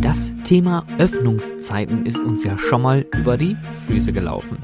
Das 0.00 0.32
Thema 0.44 0.84
Öffnungszeiten 0.98 2.06
ist 2.06 2.18
uns 2.18 2.42
ja 2.44 2.58
schon 2.58 2.82
mal 2.82 3.06
über 3.16 3.36
die 3.36 3.56
Füße 3.86 4.12
gelaufen. 4.12 4.58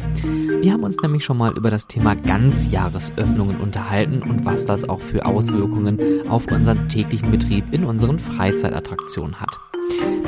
Wir 0.61 0.73
haben 0.73 0.83
uns 0.83 0.97
nämlich 1.03 1.25
schon 1.25 1.39
mal 1.39 1.57
über 1.57 1.71
das 1.71 1.87
Thema 1.87 2.15
Ganzjahresöffnungen 2.15 3.61
unterhalten 3.61 4.23
und 4.23 4.45
was 4.45 4.67
das 4.67 4.89
auch 4.89 5.01
für 5.01 5.27
Auswirkungen 5.27 6.29
auf 6.29 6.51
unseren 6.51 6.89
täglichen 6.89 7.31
Betrieb 7.31 7.65
in 7.73 7.85
unseren 7.85 8.19
Freizeitattraktionen 8.19 9.41
hat. 9.41 9.59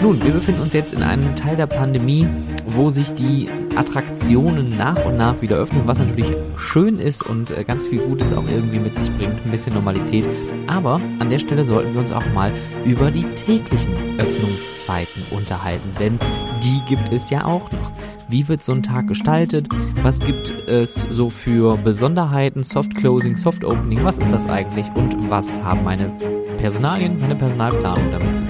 Nun, 0.03 0.23
wir 0.25 0.33
befinden 0.33 0.63
uns 0.63 0.73
jetzt 0.73 0.95
in 0.95 1.03
einem 1.03 1.37
Teil 1.37 1.57
der 1.57 1.67
Pandemie, 1.67 2.27
wo 2.69 2.89
sich 2.89 3.15
die 3.15 3.51
Attraktionen 3.77 4.71
nach 4.71 5.05
und 5.05 5.19
nach 5.19 5.43
wieder 5.43 5.57
öffnen, 5.57 5.83
was 5.85 5.99
natürlich 5.99 6.35
schön 6.57 6.97
ist 6.97 7.23
und 7.27 7.51
äh, 7.51 7.65
ganz 7.65 7.87
viel 7.87 8.01
Gutes 8.01 8.33
auch 8.33 8.49
irgendwie 8.49 8.79
mit 8.79 8.97
sich 8.97 9.11
bringt, 9.19 9.45
ein 9.45 9.51
bisschen 9.51 9.75
Normalität. 9.75 10.25
Aber 10.69 11.03
an 11.19 11.29
der 11.29 11.39
Stelle 11.39 11.67
sollten 11.67 11.93
wir 11.93 12.01
uns 12.01 12.13
auch 12.13 12.25
mal 12.33 12.51
über 12.87 13.11
die 13.11 13.25
täglichen 13.25 13.93
Öffnungszeiten 14.19 15.23
unterhalten, 15.33 15.91
denn 15.99 16.19
die 16.65 16.81
gibt 16.89 17.13
es 17.13 17.29
ja 17.29 17.45
auch 17.45 17.71
noch. 17.71 17.93
Wie 18.29 18.49
wird 18.49 18.63
so 18.63 18.73
ein 18.73 18.83
Tag 18.83 19.07
gestaltet? 19.07 19.69
Was 20.03 20.19
gibt 20.21 20.51
es 20.67 20.95
so 21.11 21.29
für 21.29 21.77
Besonderheiten? 21.77 22.63
Soft 22.63 22.95
Closing, 22.95 23.37
Soft 23.37 23.65
Opening, 23.65 24.03
was 24.03 24.17
ist 24.17 24.33
das 24.33 24.49
eigentlich? 24.49 24.87
Und 24.95 25.29
was 25.29 25.63
haben 25.63 25.85
meine 25.85 26.11
Personalien, 26.57 27.19
meine 27.21 27.35
Personalplanung 27.35 28.05
damit 28.13 28.37
zu 28.37 28.45
tun? 28.45 28.50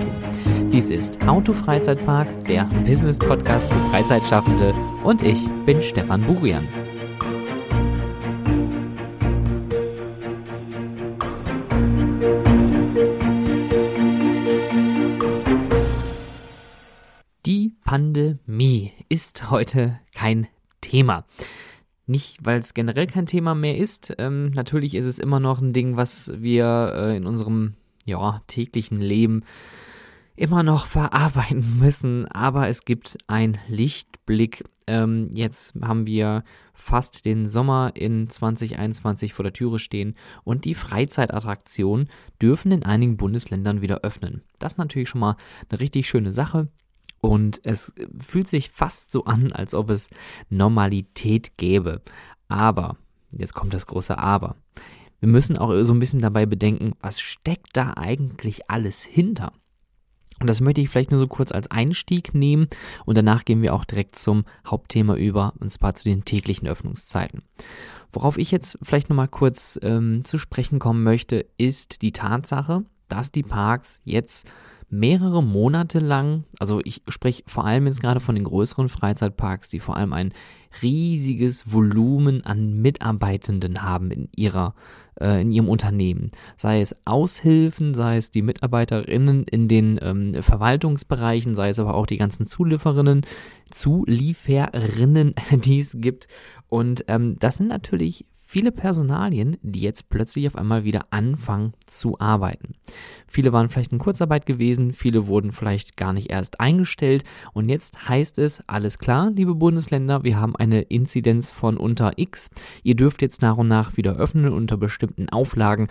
Dies 0.72 0.88
ist 0.88 1.26
Auto 1.26 1.52
Freizeitpark, 1.52 2.44
der 2.44 2.64
Business 2.86 3.18
Podcast 3.18 3.68
für 3.72 3.78
Freizeitschaffende 3.90 4.72
und 5.02 5.20
ich 5.20 5.48
bin 5.66 5.82
Stefan 5.82 6.22
Burian. 6.22 6.68
Die 17.46 17.74
Pandemie 17.84 18.92
ist 19.08 19.50
heute 19.50 19.98
kein 20.14 20.46
Thema. 20.80 21.24
Nicht, 22.06 22.38
weil 22.44 22.60
es 22.60 22.74
generell 22.74 23.08
kein 23.08 23.26
Thema 23.26 23.56
mehr 23.56 23.76
ist. 23.76 24.14
Ähm, 24.18 24.52
natürlich 24.52 24.94
ist 24.94 25.06
es 25.06 25.18
immer 25.18 25.40
noch 25.40 25.60
ein 25.60 25.72
Ding, 25.72 25.96
was 25.96 26.30
wir 26.36 26.92
äh, 26.94 27.16
in 27.16 27.26
unserem 27.26 27.74
ja, 28.04 28.40
täglichen 28.46 29.00
Leben 29.00 29.42
immer 30.40 30.62
noch 30.62 30.86
verarbeiten 30.86 31.78
müssen. 31.78 32.26
Aber 32.28 32.68
es 32.68 32.84
gibt 32.84 33.18
einen 33.26 33.58
Lichtblick. 33.68 34.64
Ähm, 34.86 35.30
jetzt 35.34 35.74
haben 35.82 36.06
wir 36.06 36.44
fast 36.72 37.26
den 37.26 37.46
Sommer 37.46 37.92
in 37.94 38.28
2021 38.30 39.34
vor 39.34 39.42
der 39.42 39.52
Türe 39.52 39.78
stehen 39.78 40.16
und 40.42 40.64
die 40.64 40.74
Freizeitattraktionen 40.74 42.08
dürfen 42.40 42.72
in 42.72 42.84
einigen 42.84 43.18
Bundesländern 43.18 43.82
wieder 43.82 44.00
öffnen. 44.00 44.42
Das 44.58 44.72
ist 44.72 44.78
natürlich 44.78 45.10
schon 45.10 45.20
mal 45.20 45.36
eine 45.68 45.78
richtig 45.78 46.08
schöne 46.08 46.32
Sache. 46.32 46.68
Und 47.20 47.60
es 47.64 47.92
fühlt 48.18 48.48
sich 48.48 48.70
fast 48.70 49.12
so 49.12 49.26
an, 49.26 49.52
als 49.52 49.74
ob 49.74 49.90
es 49.90 50.08
Normalität 50.48 51.58
gäbe. 51.58 52.00
Aber, 52.48 52.96
jetzt 53.30 53.52
kommt 53.52 53.74
das 53.74 53.86
große 53.86 54.16
Aber. 54.16 54.56
Wir 55.20 55.28
müssen 55.28 55.58
auch 55.58 55.84
so 55.84 55.92
ein 55.92 55.98
bisschen 55.98 56.22
dabei 56.22 56.46
bedenken, 56.46 56.94
was 57.02 57.20
steckt 57.20 57.76
da 57.76 57.92
eigentlich 57.94 58.70
alles 58.70 59.02
hinter? 59.02 59.52
Und 60.40 60.48
das 60.48 60.60
möchte 60.62 60.80
ich 60.80 60.88
vielleicht 60.88 61.10
nur 61.10 61.20
so 61.20 61.28
kurz 61.28 61.52
als 61.52 61.70
Einstieg 61.70 62.34
nehmen 62.34 62.68
und 63.04 63.16
danach 63.16 63.44
gehen 63.44 63.60
wir 63.62 63.74
auch 63.74 63.84
direkt 63.84 64.18
zum 64.18 64.44
Hauptthema 64.66 65.14
über, 65.14 65.52
und 65.60 65.70
zwar 65.70 65.94
zu 65.94 66.04
den 66.04 66.24
täglichen 66.24 66.66
Öffnungszeiten. 66.66 67.42
Worauf 68.12 68.38
ich 68.38 68.50
jetzt 68.50 68.78
vielleicht 68.82 69.10
nochmal 69.10 69.28
kurz 69.28 69.78
ähm, 69.82 70.24
zu 70.24 70.38
sprechen 70.38 70.78
kommen 70.78 71.04
möchte, 71.04 71.46
ist 71.58 72.02
die 72.02 72.12
Tatsache, 72.12 72.84
dass 73.08 73.30
die 73.30 73.42
Parks 73.42 74.00
jetzt 74.04 74.50
mehrere 74.88 75.42
Monate 75.42 76.00
lang, 76.00 76.44
also 76.58 76.80
ich 76.84 77.02
spreche 77.08 77.44
vor 77.46 77.64
allem 77.64 77.86
jetzt 77.86 78.00
gerade 78.00 78.18
von 78.18 78.34
den 78.34 78.44
größeren 78.44 78.88
Freizeitparks, 78.88 79.68
die 79.68 79.78
vor 79.78 79.96
allem 79.96 80.12
ein 80.12 80.32
riesiges 80.82 81.72
Volumen 81.72 82.44
an 82.44 82.80
Mitarbeitenden 82.80 83.82
haben 83.82 84.10
in 84.10 84.28
ihrer 84.34 84.74
äh, 85.20 85.42
in 85.42 85.52
ihrem 85.52 85.68
Unternehmen. 85.68 86.30
Sei 86.56 86.80
es 86.80 86.94
Aushilfen, 87.04 87.94
sei 87.94 88.16
es 88.16 88.30
die 88.30 88.42
Mitarbeiterinnen 88.42 89.44
in 89.44 89.68
den 89.68 89.98
ähm, 90.02 90.42
Verwaltungsbereichen, 90.42 91.54
sei 91.54 91.70
es 91.70 91.78
aber 91.78 91.94
auch 91.94 92.06
die 92.06 92.18
ganzen 92.18 92.46
Zulieferinnen, 92.46 93.26
Zulieferinnen, 93.70 95.34
die 95.52 95.80
es 95.80 95.96
gibt. 95.98 96.28
Und 96.68 97.04
ähm, 97.08 97.36
das 97.38 97.56
sind 97.56 97.68
natürlich 97.68 98.24
viele 98.50 98.72
Personalien, 98.72 99.58
die 99.62 99.80
jetzt 99.80 100.08
plötzlich 100.08 100.48
auf 100.48 100.56
einmal 100.56 100.82
wieder 100.82 101.06
anfangen 101.10 101.72
zu 101.86 102.18
arbeiten. 102.18 102.74
Viele 103.28 103.52
waren 103.52 103.68
vielleicht 103.68 103.92
in 103.92 104.00
Kurzarbeit 104.00 104.44
gewesen, 104.44 104.92
viele 104.92 105.28
wurden 105.28 105.52
vielleicht 105.52 105.96
gar 105.96 106.12
nicht 106.12 106.32
erst 106.32 106.58
eingestellt. 106.58 107.22
Und 107.52 107.68
jetzt 107.68 108.08
heißt 108.08 108.38
es, 108.38 108.60
alles 108.66 108.98
klar, 108.98 109.30
liebe 109.30 109.54
Bundesländer, 109.54 110.24
wir 110.24 110.40
haben 110.40 110.56
eine 110.56 110.80
Inzidenz 110.80 111.48
von 111.48 111.76
unter 111.76 112.14
X, 112.16 112.50
ihr 112.82 112.96
dürft 112.96 113.22
jetzt 113.22 113.40
nach 113.40 113.56
und 113.56 113.68
nach 113.68 113.96
wieder 113.96 114.16
öffnen 114.16 114.52
unter 114.52 114.76
bestimmten 114.76 115.28
Auflagen. 115.28 115.86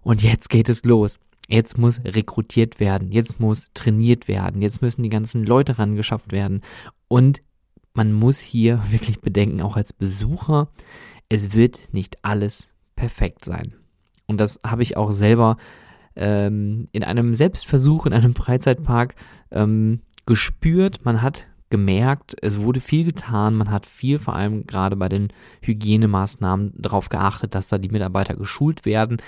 Und 0.00 0.22
jetzt 0.22 0.48
geht 0.48 0.70
es 0.70 0.84
los. 0.84 1.18
Jetzt 1.46 1.76
muss 1.76 2.00
rekrutiert 2.06 2.80
werden, 2.80 3.12
jetzt 3.12 3.38
muss 3.38 3.70
trainiert 3.74 4.28
werden, 4.28 4.62
jetzt 4.62 4.80
müssen 4.80 5.02
die 5.02 5.10
ganzen 5.10 5.44
Leute 5.44 5.78
rangeschafft 5.78 6.32
werden. 6.32 6.62
Und 7.06 7.42
man 7.92 8.14
muss 8.14 8.38
hier 8.38 8.82
wirklich 8.90 9.20
bedenken, 9.20 9.60
auch 9.60 9.76
als 9.76 9.92
Besucher, 9.92 10.68
es 11.28 11.52
wird 11.52 11.92
nicht 11.92 12.18
alles 12.22 12.72
perfekt 12.96 13.44
sein. 13.44 13.74
Und 14.26 14.40
das 14.40 14.60
habe 14.64 14.82
ich 14.82 14.96
auch 14.96 15.10
selber 15.10 15.56
ähm, 16.16 16.88
in 16.92 17.04
einem 17.04 17.34
Selbstversuch 17.34 18.06
in 18.06 18.12
einem 18.12 18.34
Freizeitpark 18.34 19.14
ähm, 19.50 20.00
gespürt. 20.26 21.04
Man 21.04 21.22
hat 21.22 21.46
gemerkt, 21.70 22.36
es 22.42 22.60
wurde 22.60 22.80
viel 22.80 23.04
getan. 23.04 23.54
Man 23.54 23.70
hat 23.70 23.86
viel, 23.86 24.18
vor 24.18 24.34
allem 24.34 24.66
gerade 24.66 24.96
bei 24.96 25.08
den 25.08 25.28
Hygienemaßnahmen, 25.62 26.74
darauf 26.76 27.08
geachtet, 27.08 27.54
dass 27.54 27.68
da 27.68 27.78
die 27.78 27.90
Mitarbeiter 27.90 28.34
geschult 28.34 28.84
werden. 28.84 29.18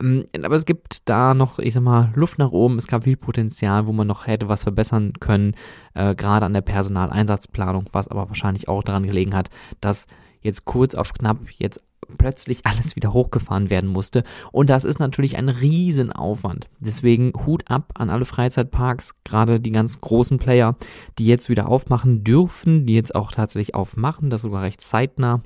Ähm, 0.00 0.26
aber 0.42 0.54
es 0.54 0.66
gibt 0.66 1.08
da 1.08 1.34
noch, 1.34 1.58
ich 1.58 1.74
sag 1.74 1.82
mal, 1.82 2.12
Luft 2.14 2.38
nach 2.38 2.52
oben. 2.52 2.78
Es 2.78 2.86
gab 2.86 3.04
viel 3.04 3.16
Potenzial, 3.16 3.86
wo 3.86 3.92
man 3.92 4.06
noch 4.06 4.26
hätte 4.26 4.48
was 4.48 4.62
verbessern 4.62 5.14
können, 5.20 5.54
äh, 5.94 6.14
gerade 6.14 6.46
an 6.46 6.54
der 6.54 6.60
Personaleinsatzplanung, 6.60 7.88
was 7.92 8.08
aber 8.08 8.28
wahrscheinlich 8.28 8.68
auch 8.68 8.82
daran 8.82 9.06
gelegen 9.06 9.34
hat, 9.34 9.50
dass 9.80 10.06
jetzt 10.40 10.64
kurz 10.64 10.94
auf 10.94 11.12
knapp 11.12 11.38
jetzt 11.58 11.80
plötzlich 12.18 12.60
alles 12.66 12.96
wieder 12.96 13.12
hochgefahren 13.12 13.70
werden 13.70 13.90
musste. 13.90 14.24
Und 14.52 14.70
das 14.70 14.84
ist 14.84 14.98
natürlich 14.98 15.36
ein 15.36 15.48
Riesenaufwand. 15.48 16.68
Deswegen 16.78 17.32
Hut 17.46 17.64
ab 17.70 17.92
an 17.94 18.10
alle 18.10 18.24
Freizeitparks, 18.24 19.14
gerade 19.24 19.60
die 19.60 19.72
ganz 19.72 20.00
großen 20.00 20.38
Player, 20.38 20.76
die 21.18 21.26
jetzt 21.26 21.48
wieder 21.48 21.68
aufmachen 21.68 22.24
dürfen, 22.24 22.86
die 22.86 22.94
jetzt 22.94 23.14
auch 23.14 23.32
tatsächlich 23.32 23.74
aufmachen, 23.74 24.30
das 24.30 24.42
sogar 24.42 24.62
recht 24.62 24.80
zeitnah. 24.80 25.42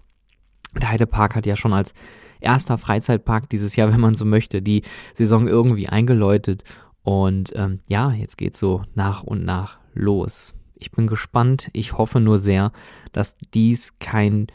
Der 0.77 0.91
Heidepark 0.91 1.37
hat 1.37 1.47
ja 1.47 1.57
schon 1.57 1.73
als 1.73 1.95
erster 2.41 2.79
Freizeitpark 2.79 3.49
dieses 3.49 3.77
Jahr, 3.77 3.93
wenn 3.93 4.01
man 4.01 4.17
so 4.17 4.25
möchte, 4.25 4.63
die 4.63 4.83
Saison 5.15 5.47
irgendwie 5.47 5.89
eingeläutet. 5.89 6.65
Und 7.03 7.53
ähm, 7.55 7.81
ja, 7.87 8.13
jetzt 8.13 8.39
geht 8.39 8.57
so 8.57 8.83
nach 8.95 9.23
und 9.23 9.45
nach 9.45 9.79
los. 9.93 10.55
Ich 10.77 10.91
bin 10.91 11.07
gespannt. 11.07 11.69
Ich 11.73 11.97
hoffe 11.97 12.19
nur 12.19 12.39
sehr, 12.39 12.73
dass 13.13 13.37
dies 13.53 13.99
kein 13.99 14.49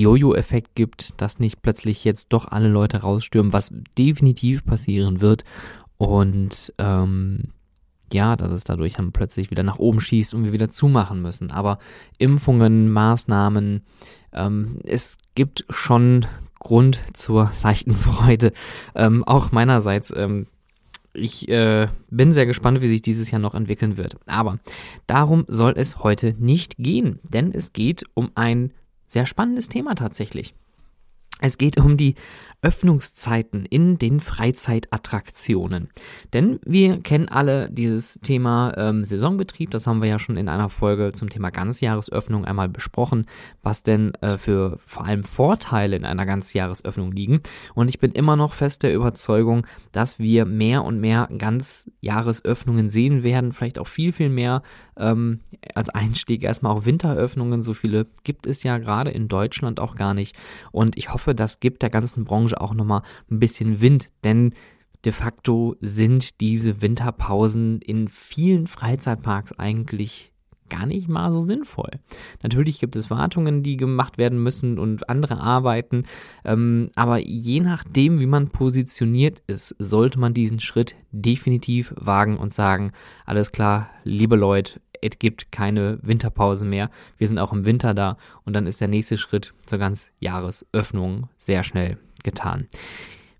Jojo-Effekt 0.00 0.74
gibt, 0.74 1.20
dass 1.20 1.38
nicht 1.38 1.62
plötzlich 1.62 2.04
jetzt 2.04 2.32
doch 2.32 2.46
alle 2.46 2.68
Leute 2.68 2.98
rausstürmen, 2.98 3.52
was 3.52 3.72
definitiv 3.98 4.64
passieren 4.64 5.20
wird. 5.20 5.44
Und 5.98 6.72
ähm, 6.78 7.52
ja, 8.12 8.36
dass 8.36 8.52
es 8.52 8.64
dadurch 8.64 8.94
dann 8.94 9.12
plötzlich 9.12 9.50
wieder 9.50 9.62
nach 9.62 9.78
oben 9.78 10.00
schießt 10.00 10.34
und 10.34 10.44
wir 10.44 10.52
wieder 10.52 10.68
zumachen 10.68 11.22
müssen. 11.22 11.50
Aber 11.50 11.78
Impfungen, 12.18 12.90
Maßnahmen, 12.90 13.82
ähm, 14.32 14.78
es 14.84 15.18
gibt 15.34 15.64
schon 15.70 16.26
Grund 16.58 16.98
zur 17.14 17.52
leichten 17.62 17.92
Freude. 17.94 18.52
Ähm, 18.94 19.24
auch 19.24 19.52
meinerseits. 19.52 20.12
Ähm, 20.14 20.46
ich 21.12 21.48
äh, 21.48 21.88
bin 22.10 22.34
sehr 22.34 22.44
gespannt, 22.44 22.82
wie 22.82 22.88
sich 22.88 23.00
dieses 23.00 23.30
Jahr 23.30 23.40
noch 23.40 23.54
entwickeln 23.54 23.96
wird. 23.96 24.16
Aber 24.26 24.58
darum 25.06 25.44
soll 25.48 25.72
es 25.76 26.00
heute 26.00 26.34
nicht 26.38 26.76
gehen, 26.76 27.20
denn 27.22 27.52
es 27.52 27.72
geht 27.72 28.04
um 28.12 28.30
ein 28.34 28.70
sehr 29.06 29.26
spannendes 29.26 29.68
Thema 29.68 29.94
tatsächlich. 29.94 30.54
Es 31.40 31.58
geht 31.58 31.78
um 31.78 31.96
die 31.96 32.14
Öffnungszeiten 32.66 33.64
in 33.64 33.96
den 33.96 34.18
Freizeitattraktionen. 34.18 35.90
Denn 36.32 36.58
wir 36.64 37.00
kennen 37.00 37.28
alle 37.28 37.70
dieses 37.70 38.18
Thema 38.24 38.72
ähm, 38.76 39.04
Saisonbetrieb, 39.04 39.70
das 39.70 39.86
haben 39.86 40.02
wir 40.02 40.08
ja 40.08 40.18
schon 40.18 40.36
in 40.36 40.48
einer 40.48 40.68
Folge 40.68 41.12
zum 41.12 41.28
Thema 41.30 41.50
Ganzjahresöffnung 41.50 42.44
einmal 42.44 42.68
besprochen, 42.68 43.26
was 43.62 43.84
denn 43.84 44.14
äh, 44.16 44.36
für 44.36 44.80
vor 44.84 45.04
allem 45.04 45.22
Vorteile 45.22 45.94
in 45.94 46.04
einer 46.04 46.26
Ganzjahresöffnung 46.26 47.12
liegen. 47.12 47.40
Und 47.74 47.88
ich 47.88 48.00
bin 48.00 48.10
immer 48.10 48.34
noch 48.34 48.52
fest 48.52 48.82
der 48.82 48.92
Überzeugung, 48.92 49.64
dass 49.92 50.18
wir 50.18 50.44
mehr 50.44 50.82
und 50.82 50.98
mehr 50.98 51.28
Ganzjahresöffnungen 51.38 52.90
sehen 52.90 53.22
werden, 53.22 53.52
vielleicht 53.52 53.78
auch 53.78 53.86
viel, 53.86 54.12
viel 54.12 54.28
mehr 54.28 54.62
ähm, 54.96 55.38
als 55.74 55.88
Einstieg 55.90 56.42
erstmal 56.42 56.72
auch 56.72 56.84
Winteröffnungen. 56.84 57.62
So 57.62 57.74
viele 57.74 58.06
gibt 58.24 58.48
es 58.48 58.64
ja 58.64 58.78
gerade 58.78 59.12
in 59.12 59.28
Deutschland 59.28 59.78
auch 59.78 59.94
gar 59.94 60.14
nicht. 60.14 60.34
Und 60.72 60.98
ich 60.98 61.12
hoffe, 61.12 61.36
das 61.36 61.60
gibt 61.60 61.82
der 61.82 61.90
ganzen 61.90 62.24
Branche 62.24 62.55
auch 62.60 62.74
nochmal 62.74 63.02
ein 63.30 63.40
bisschen 63.40 63.80
Wind, 63.80 64.10
denn 64.24 64.54
de 65.04 65.12
facto 65.12 65.76
sind 65.80 66.40
diese 66.40 66.82
Winterpausen 66.82 67.80
in 67.80 68.08
vielen 68.08 68.66
Freizeitparks 68.66 69.52
eigentlich 69.52 70.32
gar 70.68 70.86
nicht 70.86 71.08
mal 71.08 71.32
so 71.32 71.40
sinnvoll. 71.40 71.90
Natürlich 72.42 72.78
gibt 72.78 72.96
es 72.96 73.10
Wartungen, 73.10 73.62
die 73.62 73.76
gemacht 73.76 74.18
werden 74.18 74.42
müssen 74.42 74.78
und 74.78 75.08
andere 75.08 75.38
Arbeiten, 75.38 76.04
ähm, 76.44 76.90
aber 76.94 77.18
je 77.18 77.60
nachdem, 77.60 78.20
wie 78.20 78.26
man 78.26 78.48
positioniert 78.48 79.42
ist, 79.46 79.74
sollte 79.78 80.18
man 80.18 80.34
diesen 80.34 80.60
Schritt 80.60 80.96
definitiv 81.12 81.94
wagen 81.96 82.36
und 82.36 82.52
sagen, 82.52 82.92
alles 83.24 83.52
klar, 83.52 83.90
liebe 84.04 84.36
Leute, 84.36 84.80
es 85.02 85.18
gibt 85.18 85.52
keine 85.52 85.98
Winterpause 86.02 86.64
mehr. 86.64 86.90
Wir 87.18 87.28
sind 87.28 87.38
auch 87.38 87.52
im 87.52 87.64
Winter 87.64 87.94
da 87.94 88.16
und 88.44 88.54
dann 88.54 88.66
ist 88.66 88.80
der 88.80 88.88
nächste 88.88 89.18
Schritt 89.18 89.54
zur 89.66 89.78
ganz 89.78 90.10
Jahresöffnung 90.20 91.28
sehr 91.36 91.64
schnell 91.64 91.98
getan. 92.22 92.68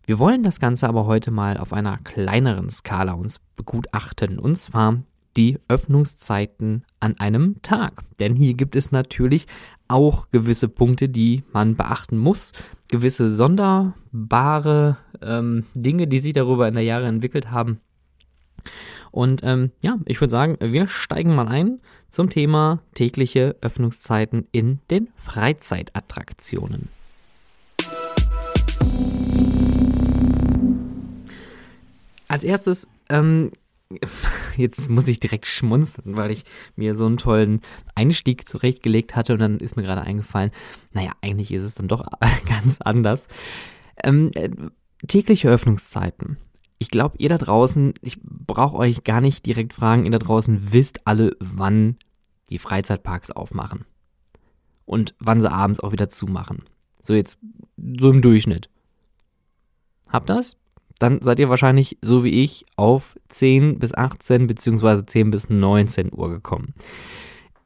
Wir 0.05 0.19
wollen 0.19 0.43
das 0.43 0.61
Ganze 0.61 0.89
aber 0.89 1.07
heute 1.07 1.31
mal 1.31 1.57
auf 1.57 1.73
einer 1.73 1.99
kleineren 1.99 2.71
Skala 2.71 3.13
uns 3.13 3.41
begutachten 3.57 4.39
und 4.39 4.57
zwar 4.57 5.03
die 5.37 5.59
Öffnungszeiten 5.69 6.85
an 7.01 7.19
einem 7.19 7.61
Tag. 7.63 8.03
Denn 8.21 8.37
hier 8.37 8.55
gibt 8.55 8.77
es 8.77 8.93
natürlich 8.93 9.47
auch 9.89 10.31
gewisse 10.31 10.69
Punkte, 10.69 11.09
die 11.09 11.45
man 11.53 11.77
beachten 11.77 12.19
muss. 12.19 12.53
Gewisse 12.89 13.31
sonderbare 13.31 14.97
ähm, 15.21 15.65
Dinge, 15.75 16.07
die 16.07 16.21
sich 16.21 16.33
darüber 16.33 16.69
in 16.69 16.75
der 16.75 16.85
Jahre 16.85 17.07
entwickelt 17.07 17.51
haben. 17.51 17.81
Und 19.17 19.41
ähm, 19.45 19.71
ja, 19.83 19.99
ich 20.05 20.21
würde 20.21 20.31
sagen, 20.31 20.59
wir 20.61 20.89
steigen 20.89 21.35
mal 21.35 21.49
ein 21.49 21.81
zum 22.11 22.29
Thema 22.29 22.83
tägliche 22.93 23.57
Öffnungszeiten 23.63 24.47
in 24.53 24.81
den 24.91 25.09
Freizeitattraktionen. 25.17 26.91
Als 32.29 32.45
erstes 32.45 32.89
ähm, 33.09 33.53
jetzt 34.59 34.91
muss 34.91 35.09
ich 35.09 35.19
direkt 35.19 35.47
schmunzeln, 35.47 36.17
weil 36.17 36.31
ich 36.31 36.45
mir 36.75 36.95
so 36.95 37.07
einen 37.07 37.17
tollen 37.17 37.63
Einstieg 37.95 38.47
zurechtgelegt 38.47 39.17
hatte 39.17 39.33
und 39.33 39.39
dann 39.39 39.61
ist 39.61 39.77
mir 39.77 39.83
gerade 39.83 40.03
eingefallen, 40.03 40.51
naja, 40.93 41.13
eigentlich 41.23 41.51
ist 41.53 41.65
es 41.65 41.75
dann 41.75 41.89
doch 41.89 42.05
ganz 42.47 42.83
anders. 42.83 43.29
Ähm, 44.05 44.31
äh, 44.35 44.51
tägliche 45.09 45.49
Öffnungszeiten. 45.49 46.37
Ich 46.79 46.91
glaube, 46.91 47.17
ihr 47.19 47.29
da 47.29 47.39
draußen, 47.39 47.95
ich 48.03 48.19
brauche 48.23 48.77
euch 48.77 49.05
gar 49.05 49.21
nicht 49.21 49.47
direkt 49.47 49.73
fragen, 49.73 50.05
ihr 50.05 50.11
da 50.11 50.19
draußen 50.19 50.73
wisst 50.73 51.07
alle, 51.07 51.37
wann 51.41 51.97
die 52.51 52.59
Freizeitparks 52.59 53.31
aufmachen. 53.31 53.85
Und 54.85 55.15
wann 55.19 55.41
sie 55.41 55.51
abends 55.51 55.81
auch 55.81 55.93
wieder 55.93 56.09
zumachen. 56.09 56.65
So 57.03 57.15
jetzt, 57.15 57.39
so 57.77 58.11
im 58.11 58.23
Durchschnitt. 58.23 58.69
Habt 60.09 60.29
das? 60.29 60.57
dann 60.99 61.21
seid 61.23 61.39
ihr 61.39 61.49
wahrscheinlich, 61.49 61.99
so 62.01 62.25
wie 62.25 62.43
ich, 62.43 62.65
auf 62.77 63.19
10 63.29 63.79
bis 63.79 63.95
18 63.95 64.47
bzw. 64.47 65.05
10 65.05 65.31
bis 65.31 65.51
19 65.51 66.11
Uhr 66.13 66.31
gekommen. 66.31 66.75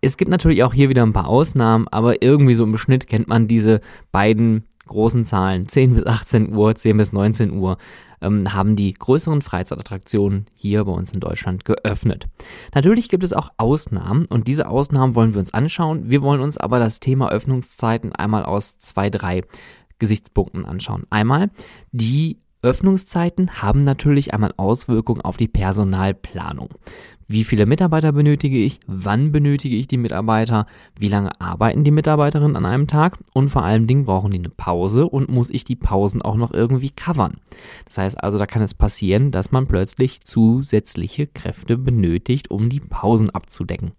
Es 0.01 0.17
gibt 0.17 0.31
natürlich 0.31 0.65
auch 0.65 0.75
hier 0.75 0.89
wieder 0.89 1.03
ein 1.03 1.13
paar 1.13 1.29
Ausnahmen, 1.29 1.87
aber 1.89 2.23
irgendwie 2.23 2.55
so 2.55 2.65
im 2.65 2.77
Schnitt 2.77 3.07
kennt 3.07 3.29
man 3.29 3.49
diese 3.49 3.81
beiden 4.13 4.65
großen 4.87 5.25
Zahlen. 5.25 5.69
10 5.69 5.95
bis 5.95 6.07
18 6.07 6.55
Uhr, 6.55 6.75
10 6.75 6.97
bis 6.97 7.13
19 7.13 7.53
Uhr 7.53 7.79
ähm, 8.21 8.53
haben 8.53 8.77
die 8.77 8.93
größeren 8.93 9.43
Freizeitattraktionen 9.43 10.47
hier 10.55 10.85
bei 10.85 10.93
uns 10.93 11.13
in 11.13 11.21
Deutschland 11.21 11.65
geöffnet. 11.65 12.27
Natürlich 12.75 13.09
gibt 13.09 13.25
es 13.25 13.33
auch 13.33 13.51
Ausnahmen 13.57 14.27
und 14.27 14.49
diese 14.49 14.69
Ausnahmen 14.69 15.15
wollen 15.15 15.35
wir 15.35 15.41
uns 15.41 15.55
anschauen. 15.55 16.11
Wir 16.11 16.23
wollen 16.23 16.41
uns 16.41 16.57
aber 16.57 16.79
das 16.79 17.01
Thema 17.01 17.31
Öffnungszeiten 17.31 18.13
einmal 18.13 18.45
aus 18.45 18.79
zwei, 18.79 19.11
drei 19.11 19.43
Gesichtspunkten 19.99 20.65
anschauen. 20.65 21.05
Einmal 21.11 21.51
die 21.93 22.39
Öffnungszeiten 22.63 23.63
haben 23.63 23.85
natürlich 23.85 24.35
einmal 24.35 24.53
Auswirkungen 24.57 25.23
auf 25.23 25.37
die 25.37 25.49
Personalplanung. 25.49 26.69
Wie 27.33 27.45
viele 27.45 27.65
Mitarbeiter 27.65 28.11
benötige 28.11 28.59
ich? 28.59 28.81
Wann 28.89 29.31
benötige 29.31 29.77
ich 29.77 29.87
die 29.87 29.99
Mitarbeiter? 29.99 30.67
Wie 30.99 31.07
lange 31.07 31.41
arbeiten 31.41 31.85
die 31.85 31.93
Mitarbeiterinnen 31.93 32.57
an 32.57 32.67
einem 32.67 32.89
Tag? 32.89 33.19
Und 33.33 33.51
vor 33.51 33.63
allen 33.63 33.87
Dingen 33.87 34.05
brauchen 34.05 34.33
die 34.33 34.41
eine 34.41 34.49
Pause 34.49 35.07
und 35.07 35.31
muss 35.31 35.49
ich 35.49 35.63
die 35.63 35.77
Pausen 35.77 36.23
auch 36.23 36.35
noch 36.35 36.53
irgendwie 36.53 36.91
covern? 36.91 37.37
Das 37.85 37.99
heißt 37.99 38.21
also, 38.21 38.37
da 38.37 38.47
kann 38.47 38.63
es 38.63 38.75
passieren, 38.75 39.31
dass 39.31 39.53
man 39.53 39.69
plötzlich 39.69 40.23
zusätzliche 40.23 41.29
Kräfte 41.29 41.79
benötigt, 41.79 42.51
um 42.51 42.69
die 42.69 42.81
Pausen 42.81 43.31
abzudecken. 43.31 43.93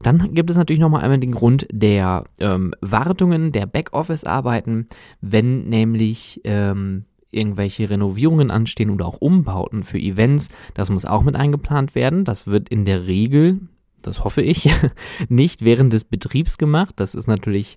Dann 0.00 0.34
gibt 0.34 0.50
es 0.50 0.56
natürlich 0.56 0.78
nochmal 0.78 1.02
einmal 1.02 1.18
den 1.18 1.32
Grund 1.32 1.66
der 1.72 2.26
ähm, 2.38 2.74
Wartungen, 2.80 3.50
der 3.50 3.66
Backoffice-Arbeiten, 3.66 4.86
wenn 5.20 5.68
nämlich 5.68 6.42
ähm, 6.44 7.06
irgendwelche 7.30 7.90
Renovierungen 7.90 8.50
anstehen 8.50 8.90
oder 8.90 9.06
auch 9.06 9.20
Umbauten 9.20 9.84
für 9.84 9.98
Events, 9.98 10.48
das 10.74 10.90
muss 10.90 11.04
auch 11.04 11.22
mit 11.22 11.36
eingeplant 11.36 11.94
werden. 11.94 12.24
Das 12.24 12.46
wird 12.46 12.68
in 12.68 12.84
der 12.84 13.06
Regel, 13.06 13.60
das 14.02 14.24
hoffe 14.24 14.42
ich, 14.42 14.70
nicht 15.28 15.64
während 15.64 15.92
des 15.92 16.04
Betriebs 16.04 16.58
gemacht. 16.58 16.94
Das 16.96 17.14
ist 17.14 17.26
natürlich 17.26 17.76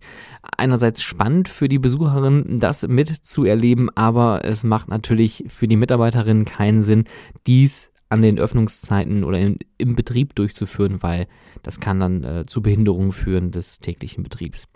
einerseits 0.57 1.01
spannend 1.01 1.50
für 1.50 1.68
die 1.68 1.80
Besucherin, 1.80 2.59
das 2.59 2.88
mitzuerleben, 2.88 3.89
aber 3.95 4.45
es 4.45 4.63
macht 4.63 4.89
natürlich 4.89 5.45
für 5.50 5.68
die 5.68 5.75
Mitarbeiterinnen 5.75 6.45
keinen 6.45 6.83
Sinn, 6.83 7.06
dies 7.48 7.91
an 8.12 8.22
den 8.22 8.40
Öffnungszeiten 8.40 9.24
oder 9.24 9.40
in, 9.40 9.58
im 9.78 9.96
Betrieb 9.96 10.36
durchzuführen, 10.36 11.02
weil 11.02 11.28
das 11.63 11.80
kann 11.80 12.00
dann 12.00 12.24
äh, 12.24 12.46
zu 12.46 12.62
Behinderungen 12.62 13.13
führen 13.13 13.52
des 13.52 13.80
täglichen 13.80 14.24
Betriebs. 14.24 14.68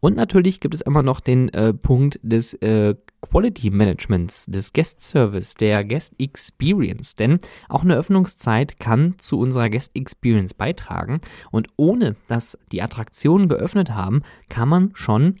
Und 0.00 0.16
natürlich 0.16 0.58
gibt 0.58 0.74
es 0.74 0.80
immer 0.80 1.02
noch 1.02 1.20
den 1.20 1.50
äh, 1.50 1.72
Punkt 1.72 2.18
des 2.22 2.54
äh, 2.54 2.96
Quality 3.20 3.70
Managements, 3.70 4.44
des 4.46 4.72
Guest 4.72 5.02
Service, 5.02 5.54
der 5.54 5.84
Guest 5.84 6.14
Experience. 6.18 7.14
Denn 7.14 7.38
auch 7.68 7.82
eine 7.82 7.94
Öffnungszeit 7.94 8.80
kann 8.80 9.14
zu 9.18 9.38
unserer 9.38 9.70
Guest 9.70 9.94
Experience 9.94 10.54
beitragen. 10.54 11.20
Und 11.52 11.68
ohne 11.76 12.16
dass 12.26 12.58
die 12.72 12.82
Attraktionen 12.82 13.48
geöffnet 13.48 13.90
haben, 13.90 14.22
kann 14.48 14.68
man 14.68 14.90
schon 14.94 15.38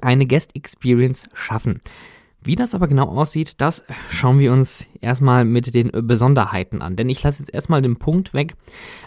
eine 0.00 0.24
Guest 0.24 0.56
Experience 0.56 1.28
schaffen. 1.34 1.82
Wie 2.42 2.54
das 2.54 2.74
aber 2.74 2.88
genau 2.88 3.08
aussieht, 3.08 3.60
das 3.60 3.84
schauen 4.10 4.38
wir 4.38 4.52
uns 4.52 4.86
erstmal 5.00 5.44
mit 5.44 5.74
den 5.74 5.90
Besonderheiten 6.06 6.80
an. 6.80 6.96
Denn 6.96 7.10
ich 7.10 7.22
lasse 7.22 7.40
jetzt 7.42 7.52
erstmal 7.52 7.82
den 7.82 7.96
Punkt 7.96 8.32
weg, 8.32 8.54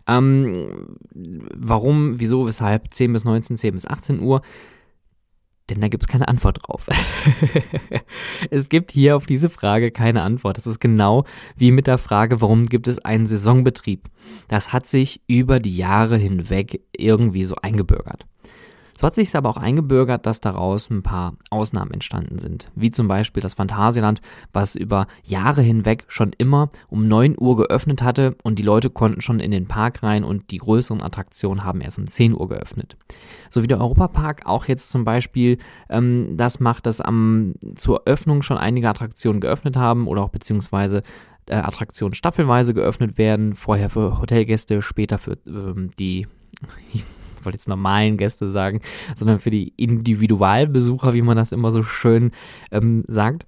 ähm, 0.07 0.97
warum, 1.55 2.19
wieso, 2.19 2.45
weshalb 2.45 2.93
10 2.93 3.11
bis 3.13 3.25
19, 3.25 3.57
10 3.57 3.73
bis 3.73 3.87
18 3.87 4.19
Uhr. 4.19 4.41
Denn 5.69 5.79
da 5.79 5.87
gibt 5.87 6.03
es 6.03 6.07
keine 6.07 6.27
Antwort 6.27 6.59
drauf. 6.61 6.87
es 8.51 8.69
gibt 8.69 8.91
hier 8.91 9.15
auf 9.15 9.25
diese 9.25 9.49
Frage 9.49 9.91
keine 9.91 10.21
Antwort. 10.21 10.57
Das 10.57 10.67
ist 10.67 10.79
genau 10.79 11.25
wie 11.55 11.71
mit 11.71 11.87
der 11.87 11.97
Frage, 11.97 12.41
warum 12.41 12.65
gibt 12.65 12.87
es 12.87 12.99
einen 12.99 13.27
Saisonbetrieb? 13.27 14.09
Das 14.49 14.73
hat 14.73 14.85
sich 14.87 15.21
über 15.25 15.59
die 15.59 15.75
Jahre 15.75 16.17
hinweg 16.17 16.81
irgendwie 16.95 17.45
so 17.45 17.55
eingebürgert. 17.55 18.25
So 18.97 19.07
hat 19.07 19.15
sich 19.15 19.29
es 19.29 19.35
aber 19.35 19.49
auch 19.49 19.57
eingebürgert, 19.57 20.25
dass 20.25 20.39
daraus 20.39 20.89
ein 20.89 21.01
paar 21.01 21.35
Ausnahmen 21.49 21.91
entstanden 21.91 22.39
sind. 22.39 22.69
Wie 22.75 22.91
zum 22.91 23.07
Beispiel 23.07 23.41
das 23.41 23.55
Phantasialand, 23.55 24.21
was 24.51 24.75
über 24.75 25.07
Jahre 25.23 25.61
hinweg 25.61 26.05
schon 26.07 26.31
immer 26.37 26.69
um 26.89 27.07
9 27.07 27.35
Uhr 27.39 27.57
geöffnet 27.57 28.03
hatte 28.03 28.35
und 28.43 28.59
die 28.59 28.63
Leute 28.63 28.89
konnten 28.89 29.21
schon 29.21 29.39
in 29.39 29.51
den 29.51 29.67
Park 29.67 30.03
rein 30.03 30.23
und 30.23 30.51
die 30.51 30.59
größeren 30.59 31.01
Attraktionen 31.01 31.63
haben 31.63 31.81
erst 31.81 31.97
um 31.97 32.07
10 32.07 32.35
Uhr 32.35 32.47
geöffnet. 32.47 32.95
So 33.49 33.63
wie 33.63 33.67
der 33.67 33.79
Europapark 33.79 34.45
auch 34.45 34.65
jetzt 34.65 34.91
zum 34.91 35.05
Beispiel 35.05 35.57
ähm, 35.89 36.37
das 36.37 36.59
macht, 36.59 36.85
dass 36.85 37.01
am, 37.01 37.55
zur 37.75 38.03
Öffnung 38.05 38.43
schon 38.43 38.57
einige 38.57 38.89
Attraktionen 38.89 39.41
geöffnet 39.41 39.75
haben 39.75 40.07
oder 40.07 40.23
auch 40.23 40.29
beziehungsweise 40.29 41.01
äh, 41.47 41.55
Attraktionen 41.55 42.13
staffelweise 42.13 42.73
geöffnet 42.73 43.17
werden, 43.17 43.55
vorher 43.55 43.89
für 43.89 44.19
Hotelgäste, 44.19 44.81
später 44.81 45.17
für 45.17 45.37
ähm, 45.47 45.89
die 45.97 46.27
ich 47.43 47.45
wollte 47.45 47.57
jetzt 47.57 47.67
normalen 47.67 48.17
Gäste 48.17 48.49
sagen, 48.51 48.81
sondern 49.15 49.39
für 49.39 49.51
die 49.51 49.73
Individualbesucher, 49.75 51.13
wie 51.13 51.21
man 51.21 51.35
das 51.35 51.51
immer 51.51 51.71
so 51.71 51.83
schön 51.83 52.31
ähm, 52.71 53.03
sagt. 53.07 53.45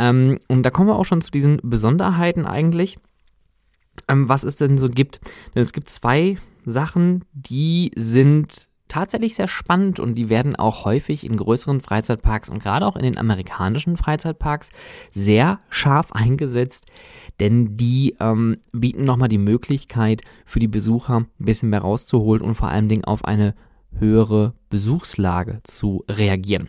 Ähm, 0.00 0.38
und 0.48 0.64
da 0.64 0.70
kommen 0.70 0.88
wir 0.88 0.96
auch 0.96 1.04
schon 1.04 1.20
zu 1.20 1.30
diesen 1.30 1.60
Besonderheiten 1.62 2.44
eigentlich, 2.44 2.98
ähm, 4.08 4.28
was 4.28 4.42
es 4.42 4.56
denn 4.56 4.78
so 4.78 4.88
gibt. 4.88 5.20
Denn 5.54 5.62
es 5.62 5.72
gibt 5.72 5.90
zwei 5.90 6.38
Sachen, 6.66 7.24
die 7.32 7.92
sind 7.94 8.68
tatsächlich 8.88 9.36
sehr 9.36 9.46
spannend 9.46 10.00
und 10.00 10.16
die 10.16 10.28
werden 10.28 10.56
auch 10.56 10.84
häufig 10.84 11.24
in 11.24 11.36
größeren 11.36 11.80
Freizeitparks 11.80 12.50
und 12.50 12.60
gerade 12.60 12.84
auch 12.84 12.96
in 12.96 13.04
den 13.04 13.16
amerikanischen 13.16 13.96
Freizeitparks 13.96 14.70
sehr 15.12 15.60
scharf 15.68 16.10
eingesetzt 16.10 16.86
denn 17.40 17.76
die 17.76 18.16
ähm, 18.20 18.58
bieten 18.72 19.04
nochmal 19.04 19.28
die 19.28 19.38
Möglichkeit 19.38 20.22
für 20.46 20.60
die 20.60 20.68
Besucher 20.68 21.20
ein 21.20 21.26
bisschen 21.38 21.70
mehr 21.70 21.80
rauszuholen 21.80 22.42
und 22.42 22.54
vor 22.54 22.68
allen 22.68 22.88
Dingen 22.88 23.04
auf 23.04 23.24
eine 23.24 23.54
höhere 23.98 24.54
Besuchslage 24.68 25.60
zu 25.64 26.04
reagieren. 26.08 26.68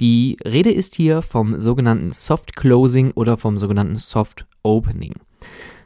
Die 0.00 0.36
Rede 0.44 0.70
ist 0.70 0.94
hier 0.94 1.22
vom 1.22 1.58
sogenannten 1.58 2.10
Soft 2.10 2.56
Closing 2.56 3.12
oder 3.12 3.38
vom 3.38 3.56
sogenannten 3.56 3.98
Soft 3.98 4.46
Opening. 4.62 5.14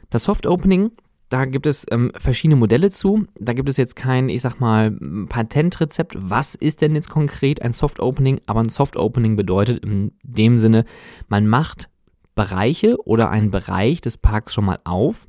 Das 0.09 0.23
Soft 0.23 0.45
Opening, 0.45 0.91
da 1.29 1.45
gibt 1.45 1.65
es 1.65 1.85
ähm, 1.89 2.11
verschiedene 2.15 2.59
Modelle 2.59 2.91
zu. 2.91 3.25
Da 3.39 3.53
gibt 3.53 3.69
es 3.69 3.77
jetzt 3.77 3.95
kein, 3.95 4.29
ich 4.29 4.41
sag 4.41 4.59
mal, 4.59 4.91
Patentrezept. 5.29 6.15
Was 6.19 6.53
ist 6.53 6.81
denn 6.81 6.95
jetzt 6.95 7.09
konkret 7.09 7.61
ein 7.61 7.73
Soft 7.73 7.99
Opening? 7.99 8.41
Aber 8.45 8.59
ein 8.59 8.69
Soft 8.69 8.97
Opening 8.97 9.35
bedeutet 9.35 9.83
in 9.83 10.11
dem 10.21 10.57
Sinne, 10.57 10.85
man 11.29 11.47
macht 11.47 11.89
Bereiche 12.35 12.97
oder 13.05 13.29
einen 13.29 13.51
Bereich 13.51 14.01
des 14.01 14.17
Parks 14.17 14.53
schon 14.53 14.65
mal 14.65 14.79
auf, 14.83 15.27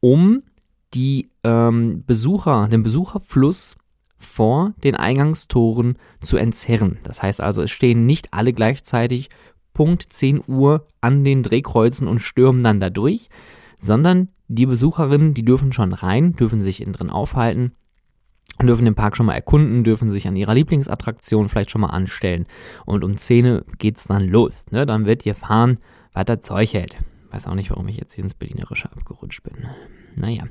um 0.00 0.42
die 0.94 1.30
ähm, 1.44 2.04
Besucher, 2.06 2.68
den 2.68 2.82
Besucherfluss 2.82 3.76
vor 4.18 4.74
den 4.82 4.96
Eingangstoren 4.96 5.96
zu 6.20 6.36
entzerren. 6.36 6.98
Das 7.04 7.22
heißt 7.22 7.40
also, 7.40 7.62
es 7.62 7.70
stehen 7.70 8.06
nicht 8.06 8.32
alle 8.32 8.52
gleichzeitig 8.52 9.30
Punkt 9.74 10.12
10 10.12 10.42
Uhr 10.48 10.86
an 11.00 11.22
den 11.24 11.42
Drehkreuzen 11.42 12.08
und 12.08 12.18
stürmen 12.20 12.64
dann 12.64 12.80
da 12.80 12.90
durch, 12.90 13.28
sondern 13.80 14.28
die 14.48 14.66
Besucherinnen, 14.66 15.34
die 15.34 15.44
dürfen 15.44 15.72
schon 15.72 15.92
rein, 15.92 16.34
dürfen 16.34 16.60
sich 16.60 16.80
innen 16.80 16.94
drin 16.94 17.10
aufhalten, 17.10 17.72
dürfen 18.60 18.86
den 18.86 18.96
Park 18.96 19.16
schon 19.16 19.26
mal 19.26 19.34
erkunden, 19.34 19.84
dürfen 19.84 20.10
sich 20.10 20.26
an 20.26 20.34
ihrer 20.34 20.54
Lieblingsattraktion 20.54 21.48
vielleicht 21.48 21.70
schon 21.70 21.82
mal 21.82 21.88
anstellen. 21.88 22.46
Und 22.86 23.04
um 23.04 23.16
10 23.16 23.62
geht 23.78 23.98
es 23.98 24.04
dann 24.04 24.26
los. 24.26 24.64
Ne? 24.70 24.84
Dann 24.84 25.06
wird 25.06 25.24
ihr 25.26 25.34
fahren, 25.34 25.78
das 26.12 26.42
Zeug 26.42 26.72
hält. 26.72 26.96
Weiß 27.30 27.46
auch 27.46 27.54
nicht, 27.54 27.70
warum 27.70 27.86
ich 27.88 27.98
jetzt 27.98 28.14
hier 28.14 28.24
ins 28.24 28.34
Berlinerische 28.34 28.90
abgerutscht 28.90 29.42
bin. 29.42 29.66
Naja. 30.16 30.44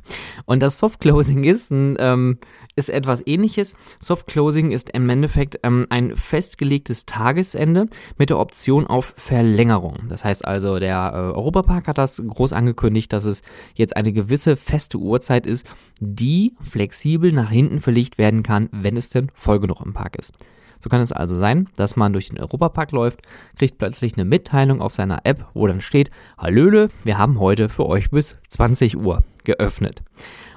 Und 0.45 0.61
das 0.61 0.77
Soft 0.77 0.99
Closing 0.99 1.43
ist, 1.43 1.71
ein, 1.71 1.97
ähm, 1.99 2.37
ist 2.75 2.89
etwas 2.89 3.25
ähnliches. 3.25 3.75
Soft 3.99 4.27
Closing 4.27 4.71
ist 4.71 4.91
im 4.91 5.09
Endeffekt 5.09 5.59
ähm, 5.63 5.87
ein 5.89 6.15
festgelegtes 6.15 7.07
Tagesende 7.07 7.87
mit 8.17 8.29
der 8.29 8.37
Option 8.37 8.85
auf 8.85 9.15
Verlängerung. 9.17 10.03
Das 10.07 10.23
heißt 10.23 10.45
also, 10.45 10.77
der 10.77 11.11
äh, 11.13 11.17
Europapark 11.35 11.87
hat 11.87 11.97
das 11.97 12.21
groß 12.25 12.53
angekündigt, 12.53 13.11
dass 13.11 13.25
es 13.25 13.41
jetzt 13.73 13.97
eine 13.97 14.13
gewisse 14.13 14.55
feste 14.55 14.99
Uhrzeit 14.99 15.47
ist, 15.47 15.67
die 15.99 16.55
flexibel 16.61 17.31
nach 17.31 17.49
hinten 17.49 17.81
verlegt 17.81 18.19
werden 18.19 18.43
kann, 18.43 18.69
wenn 18.71 18.97
es 18.97 19.09
denn 19.09 19.31
voll 19.33 19.59
genug 19.59 19.81
im 19.83 19.93
Park 19.93 20.15
ist. 20.17 20.33
So 20.79 20.89
kann 20.89 21.01
es 21.01 21.11
also 21.11 21.39
sein, 21.39 21.67
dass 21.75 21.95
man 21.95 22.13
durch 22.13 22.29
den 22.29 22.39
Europapark 22.39 22.91
läuft, 22.91 23.21
kriegt 23.57 23.77
plötzlich 23.77 24.13
eine 24.13 24.25
Mitteilung 24.25 24.81
auf 24.81 24.93
seiner 24.93 25.25
App, 25.25 25.45
wo 25.53 25.67
dann 25.67 25.81
steht, 25.81 26.11
Hallöle, 26.37 26.89
wir 27.03 27.17
haben 27.17 27.39
heute 27.39 27.69
für 27.69 27.85
euch 27.85 28.11
bis 28.11 28.37
20 28.49 28.97
Uhr 28.97 29.23
geöffnet. 29.43 30.03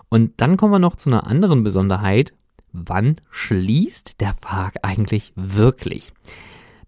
Und 0.09 0.41
dann 0.41 0.57
kommen 0.57 0.73
wir 0.73 0.79
noch 0.79 0.97
zu 0.97 1.09
einer 1.09 1.27
anderen 1.27 1.63
Besonderheit. 1.63 2.33
Wann 2.73 3.17
schließt 3.31 4.21
der 4.21 4.35
Park 4.41 4.77
eigentlich 4.83 5.33
wirklich? 5.37 6.13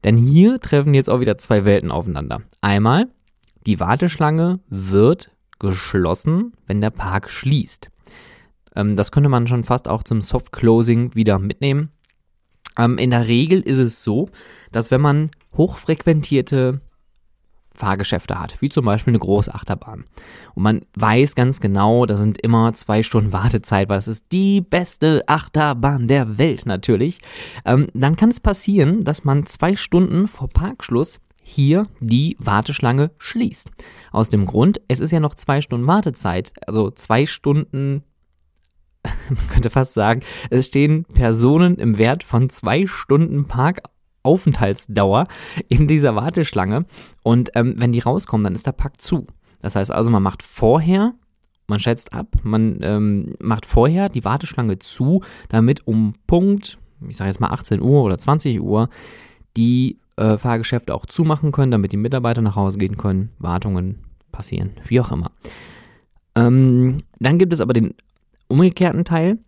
Denn 0.05 0.17
hier 0.17 0.61
treffen 0.61 0.95
jetzt 0.95 1.09
auch 1.09 1.21
wieder 1.21 1.39
zwei 1.39 1.65
Welten 1.65 1.91
aufeinander. 1.91 2.43
Einmal, 2.61 3.09
die 3.67 3.79
Warteschlange 3.79 4.59
wird 4.69 5.31
geschlossen, 5.61 6.55
wenn 6.67 6.81
der 6.81 6.91
Park 6.91 7.31
schließt. 7.31 7.91
Ähm, 8.75 8.97
das 8.97 9.13
könnte 9.13 9.29
man 9.29 9.47
schon 9.47 9.65
fast 9.65 9.89
auch 9.89 10.03
zum 10.03 10.21
Soft 10.21 10.53
Closing 10.53 11.15
wieder 11.15 11.39
mitnehmen. 11.39 11.91
Ähm, 12.79 12.99
in 12.99 13.11
der 13.11 13.27
Regel 13.27 13.61
ist 13.61 13.79
es 13.79 14.03
so, 14.03 14.29
dass 14.71 14.91
wenn 14.91 15.01
man 15.01 15.31
hochfrequentierte 15.57 16.81
Fahrgeschäfte 17.75 18.39
hat, 18.39 18.61
wie 18.61 18.69
zum 18.69 18.85
Beispiel 18.85 19.13
eine 19.13 19.19
Großachterbahn. 19.19 20.05
Und 20.55 20.63
man 20.63 20.83
weiß 20.95 21.35
ganz 21.35 21.61
genau, 21.61 22.07
da 22.07 22.17
sind 22.17 22.41
immer 22.41 22.73
zwei 22.75 23.03
Stunden 23.03 23.33
Wartezeit, 23.33 23.89
weil 23.89 23.99
das 23.99 24.09
ist 24.09 24.27
die 24.33 24.61
beste 24.61 25.25
Achterbahn 25.27 26.07
der 26.07 26.39
Welt 26.39 26.67
natürlich. 26.67 27.21
Ähm, 27.65 27.89
dann 27.95 28.17
kann 28.17 28.31
es 28.31 28.41
passieren, 28.41 29.03
dass 29.03 29.25
man 29.25 29.47
zwei 29.47 29.77
Stunden 29.77 30.29
vor 30.29 30.49
Parkschluss 30.49 31.19
hier 31.43 31.87
die 32.01 32.37
Warteschlange 32.39 33.11
schließt. 33.19 33.71
Aus 34.13 34.29
dem 34.29 34.47
Grund, 34.47 34.81
es 34.89 35.01
ist 35.01 35.11
ja 35.11 35.21
noch 35.21 35.35
zwei 35.35 35.61
Stunden 35.61 35.87
Wartezeit, 35.87 36.53
also 36.67 36.91
zwei 36.91 37.27
Stunden 37.27 38.05
man 39.29 39.49
könnte 39.49 39.71
fast 39.71 39.95
sagen, 39.95 40.23
es 40.51 40.67
stehen 40.67 41.05
Personen 41.05 41.77
im 41.77 41.99
Wert 41.99 42.23
von 42.23 42.51
zwei 42.51 42.87
Stunden 42.87 43.47
Park 43.47 43.83
Aufenthaltsdauer 44.23 45.27
in 45.69 45.89
dieser 45.89 46.15
Warteschlange. 46.15 46.87
Und 47.23 47.51
ähm, 47.55 47.75
wenn 47.79 47.93
die 47.93 48.01
rauskommen, 48.01 48.45
dann 48.45 48.55
ist 48.55 48.67
der 48.67 48.73
Park 48.73 49.01
zu. 49.01 49.27
Das 49.61 49.77
heißt 49.77 49.91
also, 49.91 50.11
man 50.11 50.23
macht 50.23 50.43
vorher, 50.43 51.15
man 51.67 51.81
schätzt 51.81 52.13
ab, 52.13 52.29
man 52.43 52.79
ähm, 52.83 53.35
macht 53.41 53.67
vorher 53.67 54.09
die 54.09 54.25
Warteschlange 54.25 54.79
zu, 54.79 55.23
damit 55.49 55.87
um 55.87 56.15
Punkt, 56.27 56.79
ich 57.09 57.17
sage 57.17 57.31
jetzt 57.31 57.41
mal 57.41 57.51
18 57.51 57.81
Uhr 57.81 58.03
oder 58.03 58.19
20 58.19 58.61
Uhr, 58.61 58.89
die 59.57 59.99
äh, 60.17 60.39
Fahrgeschäfte 60.39 60.95
auch 60.95 61.07
zumachen 61.07 61.53
können, 61.53 61.71
damit 61.71 61.93
die 61.93 61.97
Mitarbeiter 61.97 62.43
nach 62.43 62.57
Hause 62.57 62.79
gehen 62.79 62.97
können, 62.97 63.31
Wartungen 63.39 63.99
passieren, 64.31 64.73
wie 64.87 65.01
auch 65.01 65.13
immer. 65.13 65.31
Ähm, 66.35 66.99
dann 67.19 67.39
gibt 67.39 67.53
es 67.53 67.61
aber 67.61 67.73
den 67.73 67.95
umgekehrten 68.53 69.05
Teil. 69.05 69.39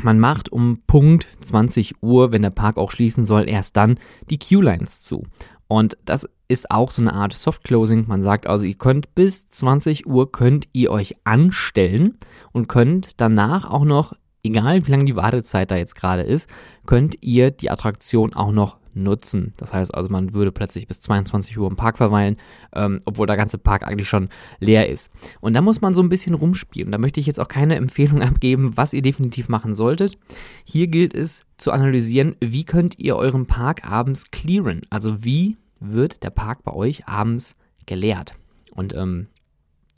Man 0.00 0.18
macht 0.18 0.50
um 0.50 0.82
Punkt 0.86 1.26
20 1.42 2.02
Uhr, 2.02 2.32
wenn 2.32 2.42
der 2.42 2.50
Park 2.50 2.78
auch 2.78 2.90
schließen 2.90 3.26
soll, 3.26 3.48
erst 3.48 3.76
dann 3.76 3.98
die 4.30 4.38
Q-Lines 4.38 5.02
zu. 5.02 5.24
Und 5.68 5.96
das 6.04 6.28
ist 6.48 6.70
auch 6.70 6.90
so 6.90 7.02
eine 7.02 7.14
Art 7.14 7.32
Soft 7.32 7.64
Closing. 7.64 8.06
Man 8.06 8.22
sagt 8.22 8.46
also, 8.46 8.64
ihr 8.64 8.74
könnt 8.74 9.14
bis 9.14 9.48
20 9.48 10.06
Uhr 10.06 10.30
könnt 10.30 10.68
ihr 10.72 10.90
euch 10.90 11.16
anstellen 11.24 12.18
und 12.52 12.68
könnt 12.68 13.20
danach 13.20 13.68
auch 13.68 13.84
noch, 13.84 14.12
egal 14.42 14.86
wie 14.86 14.90
lange 14.90 15.06
die 15.06 15.16
Wartezeit 15.16 15.70
da 15.70 15.76
jetzt 15.76 15.94
gerade 15.94 16.22
ist, 16.22 16.48
könnt 16.86 17.16
ihr 17.22 17.50
die 17.50 17.70
Attraktion 17.70 18.34
auch 18.34 18.52
noch 18.52 18.76
nutzen. 18.94 19.52
Das 19.56 19.72
heißt 19.72 19.94
also, 19.94 20.08
man 20.08 20.34
würde 20.34 20.52
plötzlich 20.52 20.86
bis 20.86 21.00
22 21.00 21.58
Uhr 21.58 21.68
im 21.68 21.76
Park 21.76 21.96
verweilen, 21.96 22.36
ähm, 22.74 23.00
obwohl 23.04 23.26
der 23.26 23.36
ganze 23.36 23.58
Park 23.58 23.86
eigentlich 23.86 24.08
schon 24.08 24.28
leer 24.60 24.88
ist. 24.88 25.12
Und 25.40 25.54
da 25.54 25.60
muss 25.60 25.80
man 25.80 25.94
so 25.94 26.02
ein 26.02 26.08
bisschen 26.08 26.34
rumspielen. 26.34 26.92
Da 26.92 26.98
möchte 26.98 27.20
ich 27.20 27.26
jetzt 27.26 27.40
auch 27.40 27.48
keine 27.48 27.76
Empfehlung 27.76 28.22
abgeben, 28.22 28.76
was 28.76 28.92
ihr 28.92 29.02
definitiv 29.02 29.48
machen 29.48 29.74
solltet. 29.74 30.18
Hier 30.64 30.86
gilt 30.86 31.14
es 31.14 31.44
zu 31.56 31.72
analysieren, 31.72 32.36
wie 32.40 32.64
könnt 32.64 32.98
ihr 32.98 33.16
euren 33.16 33.46
Park 33.46 33.88
abends 33.90 34.30
clearen? 34.30 34.82
Also 34.90 35.24
wie 35.24 35.56
wird 35.80 36.22
der 36.24 36.30
Park 36.30 36.62
bei 36.64 36.72
euch 36.72 37.06
abends 37.06 37.54
geleert? 37.86 38.34
Und 38.74 38.94
ähm, 38.94 39.28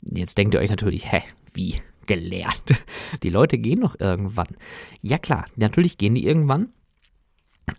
jetzt 0.01 0.37
denkt 0.37 0.53
ihr 0.53 0.59
euch 0.59 0.69
natürlich, 0.69 1.11
hä, 1.11 1.23
wie? 1.53 1.75
Geleert. 2.07 2.61
Die 3.23 3.31
Leute 3.31 3.57
gehen 3.57 3.79
noch 3.79 3.99
irgendwann. 3.99 4.57
Ja 5.01 5.17
klar, 5.17 5.45
natürlich 5.55 5.97
gehen 5.97 6.13
die 6.13 6.25
irgendwann. 6.25 6.69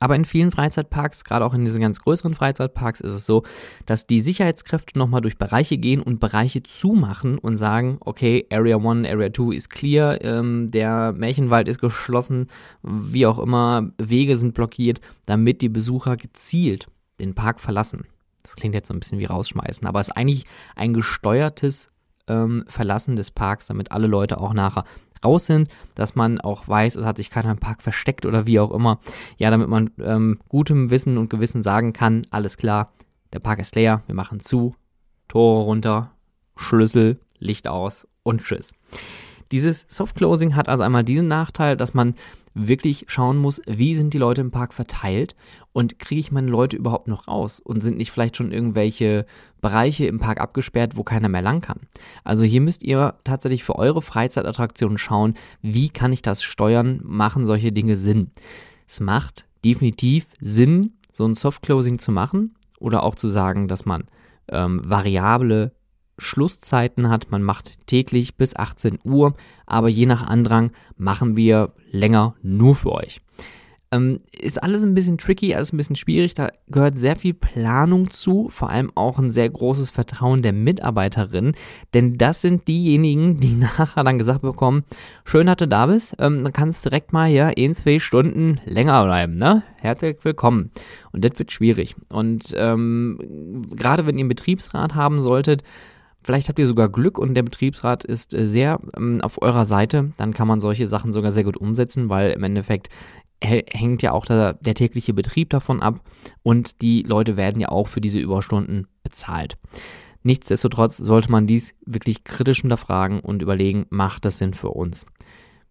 Aber 0.01 0.17
in 0.17 0.25
vielen 0.25 0.51
Freizeitparks, 0.51 1.25
gerade 1.25 1.45
auch 1.45 1.55
in 1.55 1.65
diesen 1.65 1.81
ganz 1.81 2.01
größeren 2.01 2.35
Freizeitparks, 2.35 3.01
ist 3.01 3.13
es 3.13 3.27
so, 3.27 3.45
dass 3.87 4.07
die 4.07 4.21
Sicherheitskräfte 4.21 4.99
nochmal 4.99 5.21
durch 5.21 5.39
Bereiche 5.39 5.79
gehen 5.79 6.03
und 6.03 6.21
Bereiche 6.21 6.63
zumachen 6.63 7.39
und 7.39 7.57
sagen, 7.57 7.99
okay, 8.01 8.47
Area 8.51 8.77
1, 8.77 9.09
Area 9.09 9.33
2 9.33 9.55
ist 9.55 9.71
clear, 9.71 10.23
ähm, 10.23 10.71
der 10.71 11.13
Märchenwald 11.13 11.69
ist 11.69 11.81
geschlossen, 11.81 12.49
wie 12.83 13.27
auch 13.27 13.39
immer, 13.39 13.91
Wege 13.99 14.37
sind 14.37 14.55
blockiert, 14.55 15.01
damit 15.25 15.63
die 15.63 15.69
Besucher 15.69 16.17
gezielt 16.17 16.89
den 17.21 17.35
Park 17.35 17.61
verlassen. 17.61 18.07
Das 18.43 18.55
klingt 18.55 18.75
jetzt 18.75 18.89
so 18.89 18.95
ein 18.95 19.01
bisschen 19.01 19.19
wie 19.19 19.25
rausschmeißen, 19.25 19.87
aber 19.87 20.01
es 20.01 20.09
ist 20.09 20.17
eigentlich 20.17 20.45
ein 20.77 20.95
gesteuertes 20.95 21.89
ähm, 22.29 22.65
Verlassen 22.69 23.17
des 23.17 23.31
Parks, 23.31 23.67
damit 23.67 23.93
alle 23.93 24.07
Leute 24.07 24.39
auch 24.41 24.53
nachher 24.53 24.85
raus 25.25 25.47
sind, 25.47 25.69
dass 25.95 26.15
man 26.15 26.41
auch 26.41 26.69
weiß, 26.69 26.97
es 26.97 27.05
hat 27.05 27.17
sich 27.17 27.31
keiner 27.31 27.51
im 27.51 27.59
Park 27.59 27.83
versteckt 27.83 28.27
oder 28.27 28.47
wie 28.47 28.61
auch 28.61 28.73
immer. 28.73 29.01
Ja, 29.39 29.51
damit 29.51 29.69
man 29.69 29.91
ähm, 30.01 30.39
gutem 30.49 30.91
Wissen 30.91 31.19
und 31.19 31.31
Gewissen 31.31 31.63
sagen 31.63 31.93
kann, 31.93 32.27
alles 32.31 32.57
klar, 32.57 32.93
der 33.33 33.41
Park 33.41 33.59
ist 33.61 33.75
leer, 33.75 34.03
wir 34.07 34.15
machen 34.15 34.41
zu, 34.41 34.75
Tore 35.29 35.65
runter, 35.65 36.13
Schlüssel, 36.57 37.21
Licht 37.39 37.69
aus 37.69 38.07
und 38.23 38.43
tschüss. 38.43 38.75
Dieses 39.53 39.87
Soft 39.89 40.17
Closing 40.17 40.57
hat 40.57 40.69
also 40.69 40.83
einmal 40.83 41.05
diesen 41.05 41.29
Nachteil, 41.29 41.77
dass 41.77 41.95
man 41.95 42.15
wirklich 42.55 43.05
schauen 43.09 43.37
muss, 43.37 43.61
wie 43.67 43.95
sind 43.97 44.15
die 44.15 44.19
Leute 44.19 44.41
im 44.41 44.51
Park 44.51 44.73
verteilt 44.73 45.37
und 45.77 45.99
kriege 45.99 46.21
ich 46.21 46.33
meine 46.33 46.49
Leute 46.49 46.75
überhaupt 46.75 47.07
noch 47.07 47.29
raus 47.29 47.61
und 47.61 47.83
sind 47.83 47.99
nicht 47.99 48.11
vielleicht 48.11 48.39
schon 48.39 48.51
irgendwelche 48.51 49.27
Bereiche 49.61 50.07
im 50.07 50.19
Park 50.19 50.41
abgesperrt, 50.41 50.97
wo 50.97 51.03
keiner 51.03 51.29
mehr 51.29 51.43
lang 51.43 51.61
kann. 51.61 51.81
Also 52.25 52.45
hier 52.45 52.63
müsst 52.63 52.83
ihr 52.83 53.13
tatsächlich 53.25 53.63
für 53.63 53.77
eure 53.77 54.01
Freizeitattraktionen 54.01 54.97
schauen, 54.97 55.35
wie 55.61 55.91
kann 55.91 56.15
ich 56.15 56.23
das 56.23 56.43
steuern, 56.43 57.03
machen 57.05 57.45
solche 57.45 57.73
Dinge 57.73 57.97
Sinn. 57.97 58.31
Es 58.89 59.01
macht 59.01 59.45
definitiv 59.67 60.25
Sinn, 60.41 60.95
so 61.13 61.27
ein 61.27 61.35
Soft 61.35 61.61
Closing 61.61 61.99
zu 61.99 62.11
machen 62.11 62.55
oder 62.81 63.03
auch 63.03 63.15
zu 63.15 63.29
sagen, 63.29 63.69
dass 63.69 63.85
man 63.85 64.05
ähm, 64.49 64.81
variable 64.83 65.73
Schlusszeiten 66.17 67.11
hat. 67.11 67.31
Man 67.31 67.43
macht 67.43 67.87
täglich 67.87 68.37
bis 68.37 68.57
18 68.57 69.01
Uhr, 69.05 69.35
aber 69.67 69.91
je 69.91 70.07
nach 70.07 70.27
Andrang 70.27 70.71
machen 70.97 71.37
wir 71.37 71.75
länger 71.91 72.35
nur 72.41 72.75
für 72.77 72.93
euch. 72.93 73.21
Ähm, 73.93 74.21
ist 74.37 74.61
alles 74.63 74.83
ein 74.83 74.95
bisschen 74.95 75.17
tricky, 75.17 75.55
alles 75.55 75.73
ein 75.73 75.77
bisschen 75.77 75.95
schwierig. 75.95 76.35
Da 76.35 76.51
gehört 76.69 76.99
sehr 76.99 77.15
viel 77.15 77.35
Planung 77.35 78.11
zu, 78.11 78.49
vor 78.51 78.69
allem 78.69 78.91
auch 78.97 79.19
ein 79.19 79.31
sehr 79.31 79.49
großes 79.49 79.93
Vertrauen 79.93 80.43
der 80.43 80.53
Mitarbeiterin, 80.53 81.53
denn 81.95 82.19
das 82.19 82.43
sind 82.43 82.67
diejenigen, 82.67 83.39
die 83.39 83.55
nachher 83.55 84.03
dann 84.03 84.19
gesagt 84.19 84.43
bekommen: 84.43 84.85
Schön, 85.25 85.47
dass 85.47 85.57
du 85.57 85.69
da 85.69 85.87
bist, 85.87 86.17
ähm, 86.19 86.43
dann 86.43 86.53
kannst 86.53 86.85
direkt 86.85 87.13
mal 87.13 87.29
hier 87.29 87.57
in 87.57 87.75
zwei 87.75 88.01
Stunden 88.01 88.61
länger 88.65 89.05
bleiben, 89.05 89.37
ne? 89.37 89.63
Herzlich 89.77 90.17
willkommen. 90.23 90.73
Und 91.13 91.25
das 91.25 91.39
wird 91.39 91.53
schwierig. 91.53 91.95
Und 92.09 92.53
ähm, 92.57 93.67
gerade 93.77 94.05
wenn 94.05 94.17
ihr 94.17 94.23
einen 94.23 94.29
Betriebsrat 94.29 94.95
haben 94.95 95.21
solltet, 95.21 95.63
Vielleicht 96.27 96.49
habt 96.49 96.59
ihr 96.59 96.67
sogar 96.67 96.89
Glück 96.89 97.21
und 97.21 97.35
der 97.35 97.45
Betriebsrat 97.45 98.03
ist 98.03 98.35
äh, 98.35 98.49
sehr 98.49 98.81
ähm, 98.97 99.21
auf 99.21 99.41
eurer 99.41 99.65
Seite. 99.65 100.11
Dann 100.17 100.35
kann 100.35 100.49
man 100.49 100.61
solche 100.61 100.89
Sachen 100.89 101.13
sogar 101.13 101.31
sehr 101.31 101.45
gut 101.45 101.57
umsetzen, 101.57 102.09
weil 102.09 102.33
im 102.33 102.43
Endeffekt 102.43 102.89
hängt 103.43 104.03
ja 104.03 104.13
auch 104.13 104.27
der, 104.27 104.55
der 104.55 104.75
tägliche 104.75 105.15
Betrieb 105.15 105.51
davon 105.51 105.83
ab 105.83 106.01
und 106.43 106.81
die 106.83 107.03
Leute 107.03 107.37
werden 107.37 107.61
ja 107.61 107.69
auch 107.69 107.89
für 107.89 108.01
diese 108.01 108.19
Überstunden 108.19 108.87
bezahlt. 109.03 109.57
Nichtsdestotrotz 110.23 110.97
sollte 110.97 111.31
man 111.31 111.47
dies 111.47 111.75
wirklich 111.85 112.25
kritisch 112.25 112.63
hinterfragen 112.63 113.21
und 113.21 113.43
überlegen, 113.43 113.87
macht 113.91 114.25
das 114.25 114.39
Sinn 114.39 114.55
für 114.55 114.71
uns? 114.71 115.07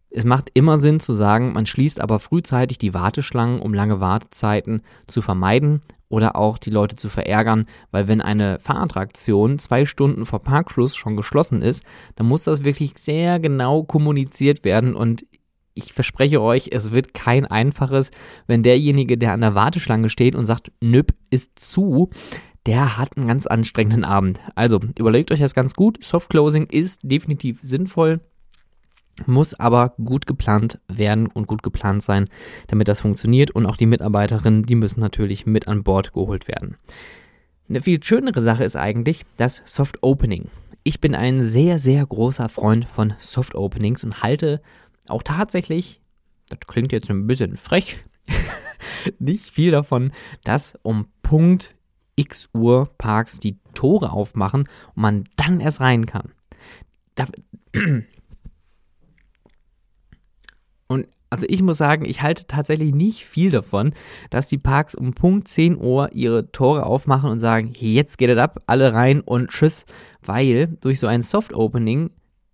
Es 0.09 0.23
macht 0.23 0.49
immer 0.53 0.79
Sinn 0.79 1.01
zu 1.01 1.13
sagen, 1.13 1.51
man 1.51 1.65
schließt 1.65 1.99
aber 1.99 2.19
frühzeitig 2.19 2.77
die 2.77 2.93
Warteschlangen, 2.93 3.59
um 3.59 3.73
lange 3.73 3.99
Wartezeiten 3.99 4.81
zu 5.07 5.21
vermeiden 5.21 5.81
oder 6.07 6.37
auch 6.37 6.57
die 6.57 6.69
Leute 6.69 6.95
zu 6.95 7.09
verärgern, 7.09 7.65
weil 7.91 8.07
wenn 8.07 8.21
eine 8.21 8.59
Fahrattraktion 8.59 9.59
zwei 9.59 9.85
Stunden 9.85 10.25
vor 10.25 10.39
Parkschluss 10.39 10.95
schon 10.95 11.17
geschlossen 11.17 11.61
ist, 11.61 11.83
dann 12.15 12.27
muss 12.27 12.45
das 12.45 12.63
wirklich 12.63 12.93
sehr 12.97 13.41
genau 13.41 13.83
kommuniziert 13.83 14.63
werden 14.63 14.95
und 14.95 15.25
ich 15.75 15.93
verspreche 15.93 16.41
euch, 16.41 16.69
es 16.71 16.91
wird 16.91 17.13
kein 17.13 17.45
einfaches, 17.45 18.09
wenn 18.47 18.63
derjenige, 18.63 19.17
der 19.17 19.33
an 19.33 19.41
der 19.41 19.55
Warteschlange 19.55 20.09
steht 20.09 20.33
und 20.33 20.45
sagt, 20.45 20.71
nüpp, 20.81 21.13
ist 21.29 21.59
zu, 21.59 22.09
der 22.65 22.97
hat 22.97 23.15
einen 23.15 23.27
ganz 23.27 23.45
anstrengenden 23.45 24.05
Abend. 24.05 24.39
Also 24.55 24.79
überlegt 24.97 25.31
euch 25.31 25.41
das 25.41 25.53
ganz 25.53 25.75
gut. 25.75 26.03
Soft 26.03 26.29
Closing 26.29 26.65
ist 26.67 27.01
definitiv 27.03 27.59
sinnvoll 27.61 28.21
muss 29.25 29.57
aber 29.59 29.93
gut 30.03 30.25
geplant 30.27 30.79
werden 30.87 31.27
und 31.27 31.47
gut 31.47 31.63
geplant 31.63 32.03
sein, 32.03 32.27
damit 32.67 32.87
das 32.87 32.99
funktioniert. 32.99 33.51
Und 33.51 33.65
auch 33.65 33.77
die 33.77 33.85
Mitarbeiterinnen, 33.85 34.63
die 34.63 34.75
müssen 34.75 34.99
natürlich 34.99 35.45
mit 35.45 35.67
an 35.67 35.83
Bord 35.83 36.13
geholt 36.13 36.47
werden. 36.47 36.77
Eine 37.69 37.81
viel 37.81 38.03
schönere 38.03 38.41
Sache 38.41 38.63
ist 38.63 38.75
eigentlich 38.75 39.23
das 39.37 39.61
Soft 39.65 40.03
Opening. 40.03 40.49
Ich 40.83 41.01
bin 41.01 41.15
ein 41.15 41.43
sehr, 41.43 41.79
sehr 41.79 42.05
großer 42.05 42.49
Freund 42.49 42.85
von 42.85 43.13
Soft 43.19 43.55
Openings 43.55 44.03
und 44.03 44.21
halte 44.21 44.61
auch 45.07 45.23
tatsächlich, 45.23 46.01
das 46.49 46.59
klingt 46.67 46.91
jetzt 46.91 47.09
ein 47.09 47.27
bisschen 47.27 47.55
frech, 47.57 48.03
nicht 49.19 49.51
viel 49.51 49.71
davon, 49.71 50.11
dass 50.43 50.77
um 50.83 51.07
Punkt 51.21 51.75
X 52.15 52.49
Uhr 52.53 52.89
Parks 52.97 53.39
die 53.39 53.57
Tore 53.73 54.11
aufmachen 54.11 54.61
und 54.95 55.01
man 55.01 55.23
dann 55.35 55.59
erst 55.59 55.81
rein 55.81 56.05
kann. 56.05 56.31
Da, 57.15 57.25
Also 61.35 61.47
ich 61.49 61.61
muss 61.61 61.77
sagen, 61.77 62.05
ich 62.05 62.21
halte 62.21 62.47
tatsächlich 62.47 62.93
nicht 62.93 63.25
viel 63.25 63.49
davon, 63.49 63.93
dass 64.29 64.47
die 64.47 64.57
Parks 64.57 64.95
um 64.95 65.13
Punkt 65.13 65.49
10 65.49 65.77
Uhr 65.77 66.09
ihre 66.13 66.49
Tore 66.53 66.85
aufmachen 66.85 67.29
und 67.29 67.39
sagen, 67.39 67.73
jetzt 67.77 68.17
geht 68.17 68.29
es 68.29 68.37
ab, 68.37 68.61
alle 68.67 68.93
rein 68.93 69.19
und 69.19 69.49
tschüss, 69.49 69.85
weil 70.21 70.77
durch 70.79 70.99
so 71.01 71.07
ein 71.07 71.23
Soft 71.23 71.53
Opening 71.53 72.11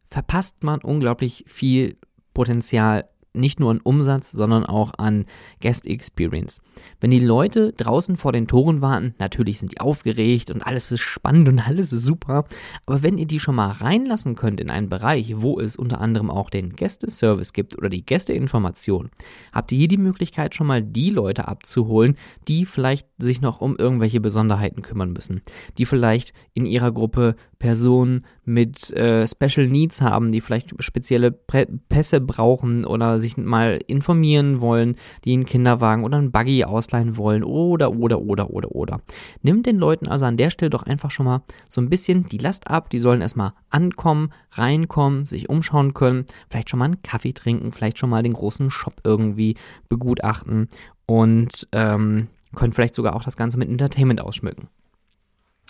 verpasst 0.09 0.63
man 0.63 0.81
unglaublich 0.81 1.45
viel 1.47 1.97
Potenzial 2.33 3.05
nicht 3.33 3.59
nur 3.59 3.71
an 3.71 3.81
Umsatz, 3.81 4.31
sondern 4.31 4.65
auch 4.65 4.93
an 4.97 5.25
Guest 5.61 5.87
Experience. 5.87 6.59
Wenn 6.99 7.11
die 7.11 7.19
Leute 7.19 7.73
draußen 7.73 8.15
vor 8.15 8.31
den 8.31 8.47
Toren 8.47 8.81
warten, 8.81 9.15
natürlich 9.19 9.59
sind 9.59 9.71
die 9.71 9.79
aufgeregt 9.79 10.51
und 10.51 10.61
alles 10.65 10.91
ist 10.91 11.01
spannend 11.01 11.47
und 11.47 11.59
alles 11.59 11.93
ist 11.93 12.03
super, 12.03 12.45
aber 12.85 13.03
wenn 13.03 13.17
ihr 13.17 13.25
die 13.25 13.39
schon 13.39 13.55
mal 13.55 13.71
reinlassen 13.71 14.35
könnt 14.35 14.59
in 14.59 14.69
einen 14.69 14.89
Bereich, 14.89 15.33
wo 15.37 15.59
es 15.59 15.75
unter 15.75 16.01
anderem 16.01 16.29
auch 16.29 16.49
den 16.49 16.75
Gästeservice 16.75 17.53
gibt 17.53 17.77
oder 17.77 17.89
die 17.89 18.05
Gästeinformation, 18.05 19.09
habt 19.53 19.71
ihr 19.71 19.77
hier 19.77 19.87
die 19.87 19.97
Möglichkeit 19.97 20.55
schon 20.55 20.67
mal 20.67 20.81
die 20.81 21.09
Leute 21.09 21.47
abzuholen, 21.47 22.17
die 22.47 22.65
vielleicht 22.65 23.07
sich 23.17 23.41
noch 23.41 23.61
um 23.61 23.77
irgendwelche 23.77 24.19
Besonderheiten 24.19 24.81
kümmern 24.81 25.13
müssen, 25.13 25.41
die 25.77 25.85
vielleicht 25.85 26.33
in 26.53 26.65
ihrer 26.65 26.91
Gruppe 26.91 27.35
Personen 27.59 28.25
mit 28.43 28.91
äh, 28.91 29.27
Special 29.27 29.67
Needs 29.67 30.01
haben, 30.01 30.31
die 30.31 30.41
vielleicht 30.41 30.73
spezielle 30.83 31.31
Prä 31.31 31.67
Pässe 31.89 32.19
brauchen 32.19 32.85
oder 32.85 33.19
sich 33.19 33.37
mal 33.37 33.79
informieren 33.87 34.61
wollen, 34.61 34.95
die 35.25 35.33
einen 35.33 35.45
Kinderwagen 35.45 36.03
oder 36.03 36.17
einen 36.17 36.31
Buggy 36.31 36.63
ausleihen 36.63 37.17
wollen 37.17 37.43
oder, 37.43 37.93
oder, 37.93 38.21
oder, 38.21 38.49
oder, 38.49 38.71
oder. 38.71 39.01
Nimmt 39.41 39.65
den 39.65 39.77
Leuten 39.77 40.07
also 40.07 40.25
an 40.25 40.37
der 40.37 40.49
Stelle 40.49 40.69
doch 40.71 40.83
einfach 40.83 41.11
schon 41.11 41.25
mal 41.25 41.43
so 41.69 41.81
ein 41.81 41.89
bisschen 41.89 42.27
die 42.29 42.39
Last 42.39 42.67
ab. 42.67 42.89
Die 42.89 42.99
sollen 42.99 43.21
erstmal 43.21 43.53
ankommen, 43.69 44.31
reinkommen, 44.51 45.25
sich 45.25 45.49
umschauen 45.49 45.93
können, 45.93 46.25
vielleicht 46.49 46.69
schon 46.69 46.79
mal 46.79 46.85
einen 46.85 47.03
Kaffee 47.03 47.33
trinken, 47.33 47.71
vielleicht 47.71 47.99
schon 47.99 48.09
mal 48.09 48.23
den 48.23 48.33
großen 48.33 48.71
Shop 48.71 49.01
irgendwie 49.03 49.55
begutachten 49.87 50.67
und 51.05 51.67
ähm, 51.71 52.27
können 52.55 52.73
vielleicht 52.73 52.95
sogar 52.95 53.15
auch 53.15 53.23
das 53.23 53.37
Ganze 53.37 53.57
mit 53.57 53.69
Entertainment 53.69 54.21
ausschmücken. 54.21 54.67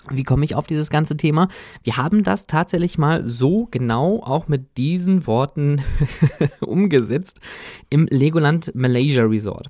Wie 0.09 0.23
komme 0.23 0.45
ich 0.45 0.55
auf 0.55 0.67
dieses 0.67 0.89
ganze 0.89 1.15
Thema? 1.15 1.47
Wir 1.83 1.97
haben 1.97 2.23
das 2.23 2.47
tatsächlich 2.47 2.97
mal 2.97 3.27
so 3.27 3.67
genau 3.69 4.21
auch 4.23 4.47
mit 4.47 4.77
diesen 4.77 5.27
Worten 5.27 5.83
umgesetzt 6.59 7.39
im 7.89 8.07
Legoland 8.09 8.73
Malaysia 8.73 9.23
Resort. 9.23 9.69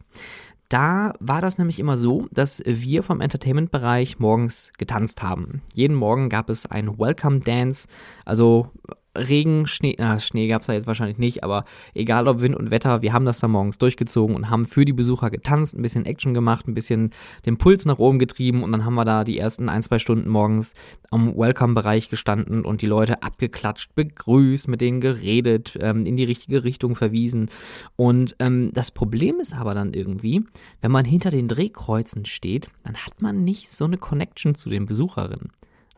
Da 0.69 1.13
war 1.19 1.41
das 1.41 1.57
nämlich 1.57 1.81
immer 1.81 1.97
so, 1.97 2.29
dass 2.31 2.63
wir 2.65 3.03
vom 3.03 3.19
Entertainment-Bereich 3.19 4.19
morgens 4.19 4.71
getanzt 4.77 5.21
haben. 5.21 5.61
Jeden 5.73 5.97
Morgen 5.97 6.29
gab 6.29 6.49
es 6.49 6.65
ein 6.65 6.97
Welcome 6.97 7.41
Dance, 7.41 7.89
also 8.23 8.69
Regen, 9.17 9.67
Schnee, 9.67 9.95
na, 9.97 10.19
Schnee 10.19 10.47
gab 10.47 10.61
es 10.61 10.67
da 10.67 10.73
jetzt 10.73 10.87
wahrscheinlich 10.87 11.17
nicht, 11.17 11.43
aber 11.43 11.65
egal 11.93 12.27
ob 12.27 12.39
Wind 12.39 12.55
und 12.55 12.71
Wetter, 12.71 13.01
wir 13.01 13.11
haben 13.11 13.25
das 13.25 13.39
da 13.39 13.47
morgens 13.47 13.77
durchgezogen 13.77 14.35
und 14.35 14.49
haben 14.49 14.65
für 14.65 14.85
die 14.85 14.93
Besucher 14.93 15.29
getanzt, 15.29 15.75
ein 15.75 15.81
bisschen 15.81 16.05
Action 16.05 16.33
gemacht, 16.33 16.67
ein 16.67 16.73
bisschen 16.73 17.11
den 17.45 17.57
Puls 17.57 17.85
nach 17.85 17.99
oben 17.99 18.19
getrieben 18.19 18.63
und 18.63 18.71
dann 18.71 18.85
haben 18.85 18.95
wir 18.95 19.03
da 19.03 19.23
die 19.25 19.37
ersten 19.37 19.67
ein, 19.67 19.83
zwei 19.83 19.99
Stunden 19.99 20.29
morgens 20.29 20.73
am 21.09 21.35
Welcome-Bereich 21.35 22.09
gestanden 22.09 22.63
und 22.63 22.81
die 22.81 22.87
Leute 22.87 23.21
abgeklatscht, 23.21 23.95
begrüßt, 23.95 24.69
mit 24.69 24.79
denen 24.79 25.01
geredet, 25.01 25.77
ähm, 25.81 26.05
in 26.05 26.15
die 26.15 26.23
richtige 26.23 26.63
Richtung 26.63 26.95
verwiesen. 26.95 27.49
Und 27.97 28.37
ähm, 28.39 28.71
das 28.73 28.91
Problem 28.91 29.41
ist 29.41 29.53
aber 29.53 29.73
dann 29.73 29.93
irgendwie, 29.93 30.45
wenn 30.79 30.91
man 30.91 31.03
hinter 31.03 31.31
den 31.31 31.49
Drehkreuzen 31.49 32.25
steht, 32.25 32.69
dann 32.85 32.95
hat 32.95 33.21
man 33.21 33.43
nicht 33.43 33.69
so 33.69 33.83
eine 33.83 33.97
Connection 33.97 34.55
zu 34.55 34.69
den 34.69 34.85
Besucherinnen. 34.85 35.51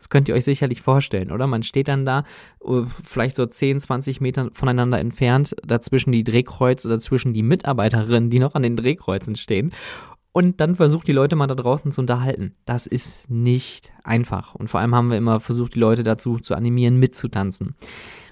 Das 0.04 0.10
könnt 0.10 0.28
ihr 0.28 0.36
euch 0.36 0.44
sicherlich 0.44 0.82
vorstellen, 0.82 1.32
oder? 1.32 1.48
Man 1.48 1.64
steht 1.64 1.88
dann 1.88 2.06
da, 2.06 2.26
äh, 2.66 2.82
vielleicht 3.06 3.38
so 3.38 3.46
10, 3.46 3.80
20 3.80 4.20
Meter 4.20 4.50
voneinander 4.52 5.00
entfernt, 5.00 5.56
dazwischen 5.66 6.12
die 6.12 6.26
Drehkreuze, 6.26 6.90
dazwischen 6.90 7.34
die 7.34 7.42
Mitarbeiterinnen, 7.42 8.30
die 8.30 8.40
noch 8.40 8.54
an 8.54 8.64
den 8.64 8.76
Drehkreuzen 8.76 9.38
stehen. 9.38 9.72
Und 10.34 10.60
dann 10.60 10.76
versucht 10.76 11.08
die 11.08 11.14
Leute 11.14 11.38
mal 11.38 11.48
da 11.48 11.56
draußen 11.56 11.94
zu 11.94 12.02
unterhalten. 12.02 12.54
Das 12.66 12.86
ist 12.86 13.30
nicht 13.30 13.94
einfach. 14.04 14.56
Und 14.56 14.70
vor 14.70 14.82
allem 14.82 14.94
haben 14.94 15.10
wir 15.10 15.18
immer 15.18 15.40
versucht, 15.40 15.76
die 15.76 15.80
Leute 15.80 16.04
dazu 16.04 16.38
zu 16.38 16.54
animieren, 16.54 16.98
mitzutanzen. 16.98 17.76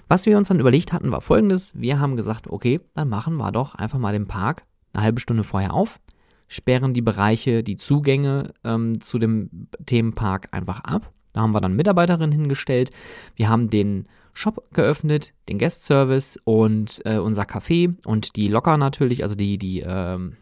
Was 0.08 0.26
wir 0.26 0.36
uns 0.36 0.48
dann 0.48 0.60
überlegt 0.60 0.92
hatten, 0.92 1.10
war 1.10 1.22
folgendes. 1.22 1.72
Wir 1.74 2.00
haben 2.00 2.16
gesagt, 2.16 2.48
okay, 2.48 2.82
dann 2.92 3.08
machen 3.08 3.36
wir 3.36 3.50
doch 3.50 3.76
einfach 3.76 3.98
mal 3.98 4.12
den 4.12 4.26
Park 4.26 4.64
eine 4.92 5.04
halbe 5.04 5.20
Stunde 5.20 5.42
vorher 5.42 5.72
auf, 5.72 6.00
sperren 6.48 6.92
die 6.92 7.00
Bereiche, 7.00 7.62
die 7.62 7.76
Zugänge 7.76 8.52
ähm, 8.62 9.00
zu 9.00 9.18
dem 9.18 9.68
Themenpark 9.86 10.48
einfach 10.52 10.80
ab 10.80 11.10
da 11.32 11.42
haben 11.42 11.52
wir 11.52 11.60
dann 11.60 11.76
Mitarbeiterinnen 11.76 12.32
hingestellt. 12.32 12.90
Wir 13.36 13.48
haben 13.48 13.70
den 13.70 14.06
Shop 14.34 14.64
geöffnet, 14.72 15.34
den 15.48 15.58
Guest 15.58 15.84
Service 15.84 16.38
und 16.44 17.02
äh, 17.04 17.18
unser 17.18 17.42
Café 17.42 17.94
und 18.06 18.36
die 18.36 18.48
Locker 18.48 18.76
natürlich, 18.76 19.22
also 19.22 19.34
die, 19.34 19.58
die, 19.58 19.80
ähm, 19.80 20.36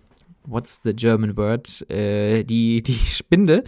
what's 0.45 0.81
the 0.85 0.95
German 0.95 1.37
word? 1.37 1.89
Äh, 1.91 2.45
die, 2.45 2.83
die 2.83 2.95
Spinde, 2.95 3.65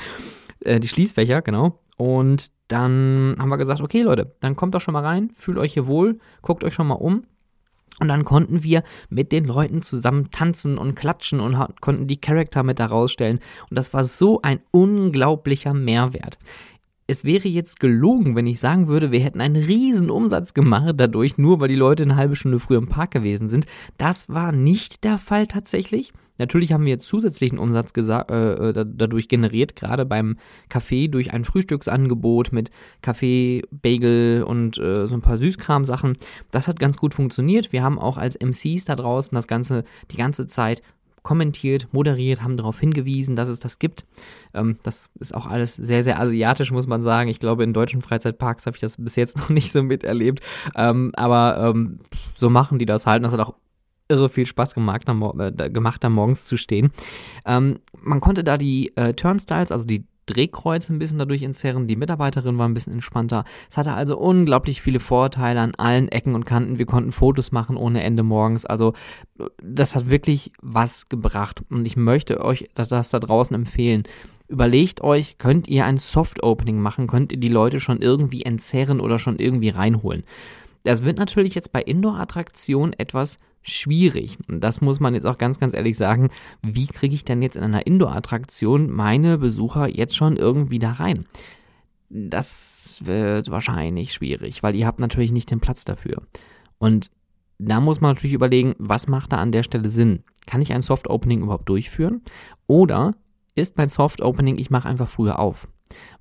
äh, 0.61 0.79
die 0.79 0.89
Schließfächer, 0.89 1.43
genau. 1.43 1.81
Und 1.97 2.51
dann 2.69 3.37
haben 3.39 3.49
wir 3.49 3.59
gesagt, 3.59 3.81
okay 3.81 4.03
Leute, 4.03 4.35
dann 4.41 4.57
kommt 4.57 4.75
doch 4.75 4.81
schon 4.81 4.95
mal 4.95 5.05
rein, 5.05 5.31
fühlt 5.37 5.59
euch 5.59 5.75
hier 5.75 5.87
wohl, 5.87 6.19
guckt 6.41 6.65
euch 6.65 6.75
schon 6.75 6.87
mal 6.87 6.95
um. 6.95 7.25
Und 8.01 8.09
dann 8.09 8.25
konnten 8.25 8.63
wir 8.63 8.83
mit 9.11 9.33
den 9.33 9.45
Leuten 9.45 9.83
zusammen 9.83 10.31
tanzen 10.31 10.79
und 10.79 10.95
klatschen 10.95 11.41
und 11.41 11.57
konnten 11.81 12.07
die 12.07 12.21
Charakter 12.21 12.63
mit 12.63 12.81
da 12.81 12.87
rausstellen. 12.87 13.39
Und 13.69 13.79
das 13.79 13.93
war 13.93 14.05
so 14.05 14.41
ein 14.41 14.61
unglaublicher 14.71 15.75
Mehrwert 15.75 16.39
es 17.13 17.25
wäre 17.25 17.47
jetzt 17.47 17.79
gelogen, 17.79 18.37
wenn 18.37 18.47
ich 18.47 18.59
sagen 18.59 18.89
würde, 18.89 19.13
wir 19.13 19.21
hätten 19.21 19.43
einen 19.43 19.63
riesen 19.63 20.09
Umsatz 20.09 20.55
gemacht 20.55 20.95
dadurch, 20.97 21.37
nur 21.37 21.61
weil 21.61 21.69
die 21.69 21.75
Leute 21.75 22.05
eine 22.05 22.17
halbe 22.17 22.37
Stunde 22.37 22.59
früher 22.59 22.79
im 22.79 22.89
Park 22.89 23.11
gewesen 23.11 23.49
sind. 23.49 23.67
Das 23.99 24.31
war 24.31 24.51
nicht 24.51 25.05
der 25.05 25.19
Fall 25.19 25.47
tatsächlich. 25.47 26.15
Natürlich 26.39 26.73
haben 26.73 26.87
wir 26.87 26.93
jetzt 26.93 27.07
zusätzlichen 27.07 27.59
Umsatz 27.59 27.93
äh, 27.95 28.01
äh 28.01 28.73
dadurch 28.73 29.29
generiert, 29.29 29.77
gerade 29.77 30.07
beim 30.07 30.39
Kaffee 30.71 31.09
durch 31.09 31.35
ein 31.35 31.45
Frühstücksangebot 31.45 32.51
mit 32.51 32.71
Kaffee, 33.03 33.63
Bagel 33.71 34.43
und 34.45 34.79
äh, 34.79 35.07
so 35.07 35.15
ein 35.15 35.21
paar 35.21 35.37
Süßkram-Sachen. 35.37 36.17
Das 36.51 36.67
hat 36.67 36.81
ganz 36.81 36.97
gut 36.97 37.13
funktioniert. 37.13 37.73
Wir 37.73 37.83
haben 37.83 37.99
auch 37.99 38.17
als 38.17 38.39
MCs 38.41 38.87
da 38.87 38.97
draußen 38.97 39.35
das 39.35 39.47
Ganze 39.47 39.85
die 40.11 40.17
ganze 40.17 40.47
Zeit 40.47 40.81
kommentiert, 41.23 41.89
moderiert, 41.93 42.43
haben 42.43 42.57
darauf 42.57 42.81
hingewiesen, 42.81 43.37
dass 43.37 43.49
es 43.49 43.61
das 43.61 43.79
gibt. 43.79 44.05
Ähm, 44.55 44.79
das 44.83 45.11
ist 45.21 45.35
auch 45.35 45.47
alles 45.47 45.75
sehr, 45.75 46.03
sehr 46.05 46.21
asiatisch, 46.21 46.73
muss 46.73 46.87
man 46.87 47.03
sagen. 47.03 47.29
Ich 47.31 47.41
glaube, 47.41 47.65
in 47.65 47.73
deutschen 47.73 48.03
Freizeitparks 48.03 48.67
habe 48.67 48.77
ich 48.77 48.81
das 48.81 48.97
bis 48.97 49.17
jetzt 49.17 49.39
noch 49.39 49.49
nicht 49.49 49.73
so 49.73 49.83
miterlebt. 49.83 50.41
Ähm, 50.75 51.13
aber 51.15 51.73
ähm, 51.75 52.01
so 52.35 52.51
machen 52.51 52.79
die 52.79 52.87
das 52.87 53.07
halt. 53.07 53.25
Das 53.25 53.33
hat 53.33 53.41
auch 53.41 53.55
irre 54.09 54.29
viel 54.29 54.47
Spaß 54.47 54.75
gemacht, 54.75 55.05
äh, 55.09 55.71
gemacht 55.71 56.05
da 56.05 56.09
morgens 56.09 56.45
zu 56.45 56.57
stehen. 56.57 56.91
Ähm, 57.47 57.79
man 58.01 58.21
konnte 58.21 58.45
da 58.45 58.59
die 58.59 58.97
äh, 58.97 59.15
Turnstiles, 59.15 59.73
also 59.73 59.87
die 59.87 60.05
Drehkreuz 60.27 60.89
ein 60.89 60.99
bisschen 60.99 61.19
dadurch 61.19 61.43
entzerren. 61.43 61.87
Die 61.87 61.97
Mitarbeiterin 61.97 62.59
war 62.59 62.69
ein 62.69 62.75
bisschen 62.75 62.93
entspannter. 62.93 63.45
Es 63.71 63.77
hatte 63.77 63.93
also 63.93 64.19
unglaublich 64.19 64.83
viele 64.83 65.01
Vorteile 65.01 65.61
an 65.61 65.75
allen 65.77 66.09
Ecken 66.09 66.35
und 66.35 66.47
Kanten. 66.47 66.79
Wir 66.79 66.87
konnten 66.87 67.13
Fotos 67.13 67.53
machen 67.53 67.77
ohne 67.77 68.03
Ende 68.03 68.23
morgens. 68.23 68.65
Also 68.65 68.95
das 69.63 69.97
hat 69.97 70.09
wirklich 70.09 70.53
was 70.61 71.09
gebracht. 71.09 71.63
Und 71.71 71.87
ich 71.87 71.97
möchte 71.97 72.41
euch 72.45 72.69
das, 72.75 72.89
das 72.89 73.11
da 73.11 73.19
draußen 73.19 73.55
empfehlen. 73.55 74.05
Überlegt 74.49 75.01
euch, 75.01 75.39
könnt 75.39 75.67
ihr 75.69 75.87
ein 75.87 75.99
Soft 75.99 76.43
Opening 76.43 76.79
machen, 76.79 77.07
könnt 77.07 77.33
ihr 77.33 77.41
die 77.41 77.49
Leute 77.49 77.81
schon 77.81 78.03
irgendwie 78.03 78.43
entzerren 78.43 79.01
oder 79.01 79.19
schon 79.19 79.39
irgendwie 79.39 79.71
reinholen. 79.71 80.25
Das 80.85 81.05
wird 81.05 81.19
natürlich 81.19 81.55
jetzt 81.55 81.73
bei 81.73 81.81
Indoor-Attraktionen 81.81 82.93
etwas 82.93 83.39
schwierig. 83.63 84.39
Und 84.49 84.61
das 84.61 84.81
muss 84.81 85.01
man 85.01 85.15
jetzt 85.15 85.27
auch 85.27 85.39
ganz, 85.39 85.59
ganz 85.59 85.75
ehrlich 85.75 85.97
sagen. 85.97 86.31
Wie 86.63 86.87
kriege 86.87 87.15
ich 87.15 87.25
denn 87.25 87.43
jetzt 87.43 87.57
in 87.57 87.63
einer 87.63 87.87
Indoor-Attraktion 87.87 88.91
meine 88.91 89.39
Besucher 89.39 89.89
jetzt 89.89 90.17
schon 90.17 90.37
irgendwie 90.37 90.79
da 90.79 90.93
rein? 90.93 91.27
Das 92.11 92.99
wird 93.05 93.51
wahrscheinlich 93.51 94.13
schwierig, 94.13 94.63
weil 94.63 94.77
ihr 94.77 94.87
habt 94.87 95.01
natürlich 95.01 95.33
nicht 95.33 95.51
den 95.51 95.61
Platz 95.61 95.85
dafür. 95.85 96.23
Und 96.79 97.11
da 97.59 97.81
muss 97.81 98.01
man 98.01 98.13
natürlich 98.13 98.35
überlegen, 98.35 98.75
was 98.79 99.07
macht 99.07 99.33
da 99.33 99.39
an 99.39 99.53
der 99.53 99.63
Stelle 99.63 99.89
Sinn? 99.89 100.25
Kann 100.47 100.61
ich 100.61 100.73
ein 100.73 100.83
Soft 100.83 101.09
Opening 101.09 101.43
überhaupt 101.43 101.69
durchführen? 101.69 102.23
Oder 102.67 103.15
ist 103.55 103.77
mein 103.77 103.89
Soft 103.89 104.21
Opening, 104.21 104.59
ich 104.59 104.71
mache 104.71 104.89
einfach 104.89 105.09
früher 105.09 105.39
auf? 105.39 105.69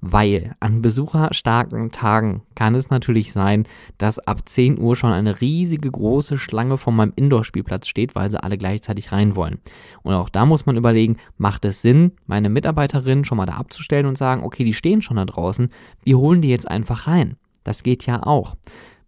Weil 0.01 0.55
an 0.59 0.81
besucherstarken 0.81 1.91
Tagen 1.91 2.43
kann 2.55 2.75
es 2.75 2.89
natürlich 2.89 3.33
sein, 3.33 3.67
dass 3.97 4.19
ab 4.19 4.47
10 4.47 4.79
Uhr 4.79 4.95
schon 4.95 5.11
eine 5.11 5.41
riesige 5.41 5.91
große 5.91 6.37
Schlange 6.37 6.77
vor 6.77 6.93
meinem 6.93 7.13
Indoor-Spielplatz 7.15 7.87
steht, 7.87 8.15
weil 8.15 8.31
sie 8.31 8.41
alle 8.43 8.57
gleichzeitig 8.57 9.11
rein 9.11 9.35
wollen. 9.35 9.59
Und 10.03 10.13
auch 10.13 10.29
da 10.29 10.45
muss 10.45 10.65
man 10.65 10.77
überlegen, 10.77 11.17
macht 11.37 11.65
es 11.65 11.81
Sinn, 11.81 12.13
meine 12.27 12.49
Mitarbeiterinnen 12.49 13.25
schon 13.25 13.37
mal 13.37 13.45
da 13.45 13.53
abzustellen 13.53 14.05
und 14.05 14.17
sagen, 14.17 14.43
okay, 14.43 14.63
die 14.63 14.73
stehen 14.73 15.01
schon 15.01 15.17
da 15.17 15.25
draußen, 15.25 15.69
wir 16.03 16.17
holen 16.17 16.41
die 16.41 16.49
jetzt 16.49 16.69
einfach 16.69 17.07
rein. 17.07 17.37
Das 17.63 17.83
geht 17.83 18.05
ja 18.05 18.23
auch. 18.23 18.55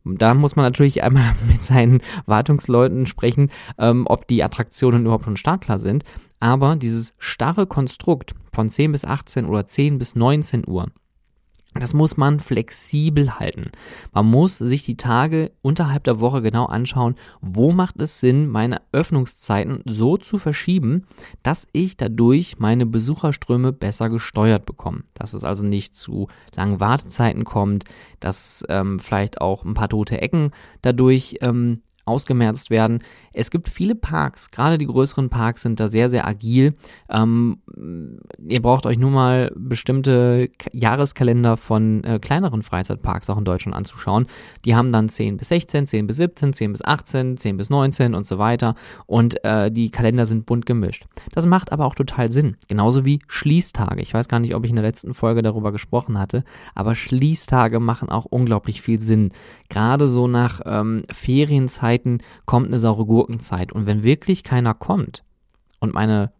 Da 0.06 0.34
muss 0.34 0.56
man 0.56 0.66
natürlich 0.66 1.02
einmal 1.04 1.34
mit 1.48 1.64
seinen 1.64 2.02
Wartungsleuten 2.26 3.08
sprechen, 3.08 3.52
ähm, 3.78 4.06
ob 4.08 4.28
die 4.28 4.44
Attraktionen 4.44 5.04
überhaupt 5.04 5.26
schon 5.26 5.38
startklar 5.38 5.80
sind. 5.80 6.04
Aber 6.44 6.76
dieses 6.76 7.14
starre 7.20 7.68
Konstrukt 7.68 8.36
von 8.52 8.70
10 8.70 8.92
bis 8.92 9.06
18 9.06 9.46
oder 9.46 9.66
10 9.66 9.98
bis 9.98 10.14
19 10.14 10.68
Uhr, 10.68 10.88
das 11.74 11.94
muss 11.94 12.18
man 12.18 12.42
flexibel 12.42 13.40
halten. 13.40 13.72
Man 14.12 14.26
muss 14.26 14.58
sich 14.58 14.84
die 14.84 14.98
Tage 14.98 15.54
unterhalb 15.62 16.04
der 16.04 16.20
Woche 16.20 16.42
genau 16.42 16.66
anschauen, 16.66 17.16
wo 17.40 17.72
macht 17.72 17.98
es 18.02 18.20
Sinn, 18.20 18.50
meine 18.50 18.82
Öffnungszeiten 18.92 19.84
so 19.86 20.18
zu 20.18 20.38
verschieben, 20.38 21.08
dass 21.44 21.66
ich 21.72 21.96
dadurch 21.96 22.60
meine 22.60 22.86
Besucherströme 22.86 23.72
besser 23.72 24.10
gesteuert 24.10 24.66
bekomme. 24.66 25.06
Dass 25.14 25.34
es 25.34 25.46
also 25.46 25.64
nicht 25.64 25.96
zu 25.96 26.28
langen 26.54 26.82
Wartezeiten 26.82 27.46
kommt, 27.46 27.86
dass 28.20 28.66
ähm, 28.68 29.00
vielleicht 29.00 29.40
auch 29.40 29.64
ein 29.64 29.76
paar 29.76 29.88
tote 29.88 30.22
Ecken 30.22 30.52
dadurch 30.82 31.38
ähm, 31.40 31.84
ausgemerzt 32.06 32.70
werden. 32.70 33.02
Es 33.32 33.50
gibt 33.50 33.70
viele 33.70 33.96
Parks, 33.96 34.52
gerade 34.52 34.78
die 34.78 34.86
größeren 34.86 35.30
Parks 35.30 35.64
sind 35.64 35.80
da 35.80 35.88
sehr, 35.88 36.10
sehr 36.10 36.28
agil. 36.28 36.76
Ähm, 37.10 37.60
ihr 38.48 38.62
braucht 38.62 38.86
euch 38.86 38.98
nur 38.98 39.12
mal 39.12 39.52
bestimmte 39.56 40.50
Jahreskalender 40.72 41.58
von 41.58 42.04
äh, 42.04 42.20
kleineren 42.20 42.64
Freizeitparks 42.64 43.30
auch 43.30 43.38
in 43.38 43.46
Deutschland 43.46 43.76
anzuschauen. 43.76 44.28
Die 44.66 44.76
haben 44.76 44.92
dann 44.92 45.10
10 45.10 45.38
bis 45.38 45.48
16, 45.50 45.88
10 45.88 46.08
bis 46.08 46.18
17, 46.18 46.54
10 46.54 46.72
bis 46.74 46.84
18, 46.84 47.38
10 47.38 47.58
bis 47.58 47.70
19 47.70 48.14
und 48.14 48.28
so 48.28 48.38
weiter. 48.38 48.76
Und 49.06 49.44
äh, 49.44 49.72
die 49.72 49.90
Kalender 49.90 50.26
sind 50.26 50.46
bunt 50.46 50.66
gemischt. 50.66 51.06
Das 51.32 51.46
macht 51.46 51.72
aber 51.72 51.86
auch 51.86 51.96
total 51.96 52.32
Sinn. 52.32 52.58
Genauso 52.68 53.06
wie 53.06 53.20
Schließtage. 53.28 54.02
Ich 54.02 54.14
weiß 54.14 54.28
gar 54.28 54.40
nicht, 54.40 54.56
ob 54.56 54.64
ich 54.64 54.70
in 54.70 54.76
der 54.76 54.86
letzten 54.86 55.14
Folge 55.14 55.42
darüber 55.42 55.72
gesprochen 55.72 56.20
hatte, 56.20 56.44
aber 56.76 56.96
Schließtage 56.96 57.80
machen 57.80 58.10
auch 58.10 58.26
unglaublich 58.26 58.82
viel 58.82 59.00
Sinn. 59.00 59.32
Gerade 59.74 60.08
so 60.08 60.28
nach 60.28 60.62
ähm, 60.66 61.02
Ferienzeiten 61.12 62.20
Zeiten 62.20 62.20
kommt 62.46 62.68
eine 62.68 62.78
saure 62.78 63.08
Gurkenzeit. 63.08 63.72
Und 63.72 63.88
wenn 63.88 64.04
wirklich 64.04 64.44
keiner 64.44 64.76
kommt 64.76 65.24
und 65.80 65.96
meine 65.96 66.32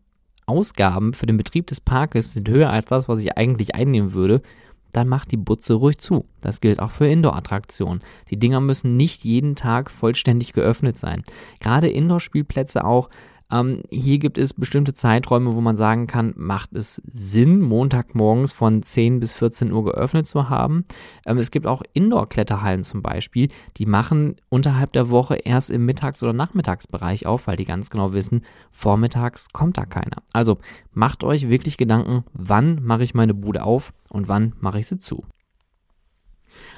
Ausgaben 0.46 1.16
für 1.16 1.26
den 1.26 1.38
Betrieb 1.38 1.66
des 1.66 1.82
Parkes 1.82 2.34
sind 2.34 2.48
höher 2.48 2.70
als 2.70 2.86
das, 2.86 3.10
was 3.10 3.20
ich 3.20 3.36
eigentlich 3.36 3.74
einnehmen 3.74 4.14
würde, 4.14 4.44
dann 4.92 5.08
macht 5.08 5.32
die 5.32 5.38
Butze 5.38 5.74
ruhig 5.74 5.98
zu. 5.98 6.26
Das 6.42 6.62
gilt 6.62 6.80
auch 6.80 6.92
für 6.92 7.08
Indoor-Attraktionen. 7.08 8.02
Die 8.30 8.38
Dinger 8.38 8.62
müssen 8.62 8.98
nicht 8.98 9.24
jeden 9.24 9.56
Tag 9.56 9.90
vollständig 9.90 10.54
geöffnet 10.54 11.00
sein. 11.00 11.24
Gerade 11.60 11.88
Indoor-Spielplätze 11.88 12.86
auch 12.86 13.10
ähm, 13.54 13.84
hier 13.92 14.18
gibt 14.18 14.38
es 14.40 14.54
bestimmte 14.54 14.94
Zeiträume, 14.94 15.54
wo 15.54 15.62
man 15.62 15.76
sagen 15.76 16.08
kann, 16.08 16.34
macht 16.36 16.74
es 16.74 17.02
Sinn, 17.12 17.62
Montagmorgens 17.62 18.52
von 18.52 18.82
10 18.82 19.20
bis 19.20 19.34
14 19.34 19.72
Uhr 19.72 19.86
geöffnet 19.86 20.26
zu 20.26 20.50
haben. 20.50 20.86
Ähm, 21.26 21.38
es 21.38 21.52
gibt 21.52 21.68
auch 21.68 21.84
Indoor-Kletterhallen 21.94 22.84
zum 22.84 23.04
Beispiel, 23.04 23.50
die 23.78 23.86
machen 23.86 24.36
unterhalb 24.50 24.92
der 24.94 25.10
Woche 25.10 25.36
erst 25.36 25.70
im 25.70 25.86
Mittags- 25.86 26.24
oder 26.24 26.34
Nachmittagsbereich 26.34 27.28
auf, 27.28 27.46
weil 27.46 27.58
die 27.58 27.66
ganz 27.66 27.92
genau 27.92 28.14
wissen, 28.14 28.42
vormittags 28.72 29.50
kommt 29.54 29.78
da 29.78 29.86
keiner. 29.86 30.24
Also 30.34 30.58
macht 30.92 31.24
euch 31.24 31.50
wirklich 31.50 31.78
Gedanken, 31.78 32.24
wann 32.34 32.84
mache 32.84 33.04
ich 33.04 33.14
meine 33.14 33.36
Bude 33.36 33.64
auf 33.64 33.94
und 34.10 34.28
wann 34.28 34.54
mache 34.60 34.80
ich 34.80 34.88
sie 34.88 34.98
zu. 34.98 35.24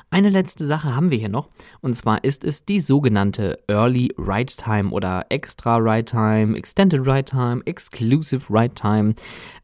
Eine 0.09 0.29
letzte 0.29 0.67
Sache 0.67 0.95
haben 0.95 1.11
wir 1.11 1.17
hier 1.17 1.29
noch, 1.29 1.49
und 1.81 1.95
zwar 1.95 2.23
ist 2.23 2.43
es 2.43 2.65
die 2.65 2.79
sogenannte 2.79 3.59
Early 3.67 4.13
Ride 4.17 4.53
Time 4.55 4.91
oder 4.91 5.25
Extra 5.29 5.77
Ride 5.77 6.05
Time, 6.05 6.57
Extended 6.57 7.01
Ride 7.05 7.25
Time, 7.25 7.61
Exclusive 7.65 8.45
Ride 8.49 8.75
Time. 8.75 9.15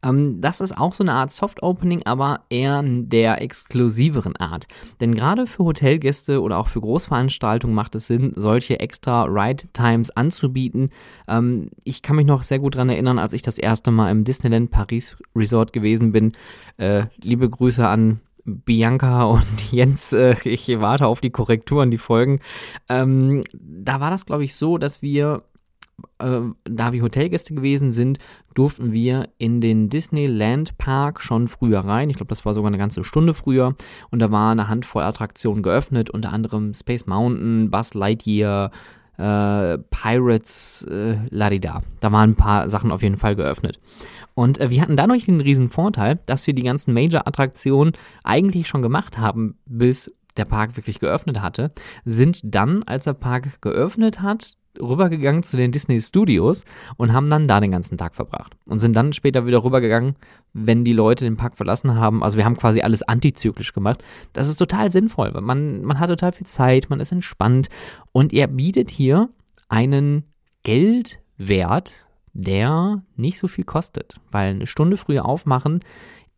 Ähm, 0.02 0.40
das 0.40 0.60
ist 0.60 0.76
auch 0.76 0.94
so 0.94 1.04
eine 1.04 1.14
Art 1.14 1.30
Soft 1.30 1.62
Opening, 1.62 2.02
aber 2.04 2.40
eher 2.50 2.82
der 2.84 3.40
exklusiveren 3.40 4.36
Art. 4.36 4.66
Denn 5.00 5.14
gerade 5.14 5.46
für 5.46 5.64
Hotelgäste 5.64 6.40
oder 6.40 6.58
auch 6.58 6.68
für 6.68 6.80
Großveranstaltungen 6.80 7.74
macht 7.74 7.94
es 7.94 8.06
Sinn, 8.06 8.32
solche 8.34 8.80
Extra 8.80 9.24
Ride 9.24 9.64
Times 9.72 10.10
anzubieten. 10.10 10.90
Ähm, 11.28 11.70
ich 11.84 12.02
kann 12.02 12.16
mich 12.16 12.26
noch 12.26 12.42
sehr 12.42 12.58
gut 12.58 12.74
daran 12.74 12.90
erinnern, 12.90 13.18
als 13.18 13.32
ich 13.32 13.42
das 13.42 13.58
erste 13.58 13.90
Mal 13.90 14.10
im 14.10 14.24
Disneyland 14.24 14.70
Paris 14.70 15.16
Resort 15.34 15.72
gewesen 15.72 16.12
bin. 16.12 16.32
Äh, 16.76 17.06
liebe 17.22 17.48
Grüße 17.48 17.86
an 17.86 18.20
Bianca 18.44 19.24
und 19.24 19.46
Jens, 19.72 20.12
äh, 20.12 20.36
ich 20.44 20.68
warte 20.80 21.06
auf 21.06 21.20
die 21.20 21.30
Korrekturen, 21.30 21.90
die 21.90 21.98
Folgen. 21.98 22.40
Ähm, 22.88 23.44
da 23.52 24.00
war 24.00 24.10
das, 24.10 24.26
glaube 24.26 24.44
ich, 24.44 24.54
so, 24.54 24.78
dass 24.78 25.02
wir, 25.02 25.42
äh, 26.18 26.40
da 26.64 26.92
wir 26.92 27.02
Hotelgäste 27.02 27.54
gewesen 27.54 27.92
sind, 27.92 28.18
durften 28.54 28.92
wir 28.92 29.28
in 29.38 29.60
den 29.60 29.88
Disneyland 29.88 30.76
Park 30.78 31.20
schon 31.22 31.48
früher 31.48 31.80
rein. 31.80 32.10
Ich 32.10 32.16
glaube, 32.16 32.30
das 32.30 32.44
war 32.44 32.54
sogar 32.54 32.68
eine 32.68 32.78
ganze 32.78 33.04
Stunde 33.04 33.34
früher. 33.34 33.74
Und 34.10 34.18
da 34.18 34.30
war 34.30 34.52
eine 34.52 34.68
Handvoll 34.68 35.02
Attraktionen 35.02 35.62
geöffnet, 35.62 36.10
unter 36.10 36.32
anderem 36.32 36.74
Space 36.74 37.06
Mountain, 37.06 37.70
Buzz 37.70 37.94
Lightyear, 37.94 38.70
äh, 39.22 39.78
Pirates, 39.90 40.84
äh, 40.90 41.16
Ladida. 41.30 41.82
Da 42.00 42.10
waren 42.10 42.30
ein 42.30 42.36
paar 42.36 42.68
Sachen 42.68 42.90
auf 42.90 43.02
jeden 43.02 43.18
Fall 43.18 43.36
geöffnet. 43.36 43.78
Und 44.34 44.58
äh, 44.60 44.70
wir 44.70 44.82
hatten 44.82 44.96
dadurch 44.96 45.26
den 45.26 45.40
riesen 45.40 45.68
Vorteil, 45.68 46.18
dass 46.26 46.46
wir 46.46 46.54
die 46.54 46.64
ganzen 46.64 46.92
Major-Attraktionen 46.92 47.92
eigentlich 48.24 48.66
schon 48.66 48.82
gemacht 48.82 49.18
haben, 49.18 49.58
bis 49.66 50.12
der 50.36 50.46
Park 50.46 50.76
wirklich 50.76 50.98
geöffnet 50.98 51.40
hatte, 51.40 51.70
sind 52.04 52.40
dann, 52.42 52.82
als 52.84 53.04
der 53.04 53.12
Park 53.12 53.60
geöffnet 53.60 54.22
hat, 54.22 54.56
rübergegangen 54.80 55.42
zu 55.42 55.56
den 55.56 55.72
Disney 55.72 56.00
Studios 56.00 56.64
und 56.96 57.12
haben 57.12 57.30
dann 57.30 57.48
da 57.48 57.60
den 57.60 57.70
ganzen 57.70 57.98
Tag 57.98 58.14
verbracht. 58.14 58.54
Und 58.66 58.80
sind 58.80 58.94
dann 58.94 59.12
später 59.12 59.46
wieder 59.46 59.64
rübergegangen, 59.64 60.16
wenn 60.52 60.84
die 60.84 60.92
Leute 60.92 61.24
den 61.24 61.36
Park 61.36 61.56
verlassen 61.56 61.94
haben. 61.94 62.22
Also 62.22 62.38
wir 62.38 62.44
haben 62.44 62.56
quasi 62.56 62.80
alles 62.80 63.02
antizyklisch 63.02 63.72
gemacht. 63.72 64.02
Das 64.32 64.48
ist 64.48 64.56
total 64.56 64.90
sinnvoll, 64.90 65.34
weil 65.34 65.42
man, 65.42 65.82
man 65.82 65.98
hat 65.98 66.08
total 66.08 66.32
viel 66.32 66.46
Zeit, 66.46 66.90
man 66.90 67.00
ist 67.00 67.12
entspannt 67.12 67.68
und 68.12 68.32
ihr 68.32 68.46
bietet 68.46 68.90
hier 68.90 69.28
einen 69.68 70.24
Geldwert 70.62 72.06
der 72.32 73.02
nicht 73.16 73.38
so 73.38 73.48
viel 73.48 73.64
kostet, 73.64 74.16
weil 74.30 74.50
eine 74.50 74.66
Stunde 74.66 74.96
früher 74.96 75.26
aufmachen 75.26 75.80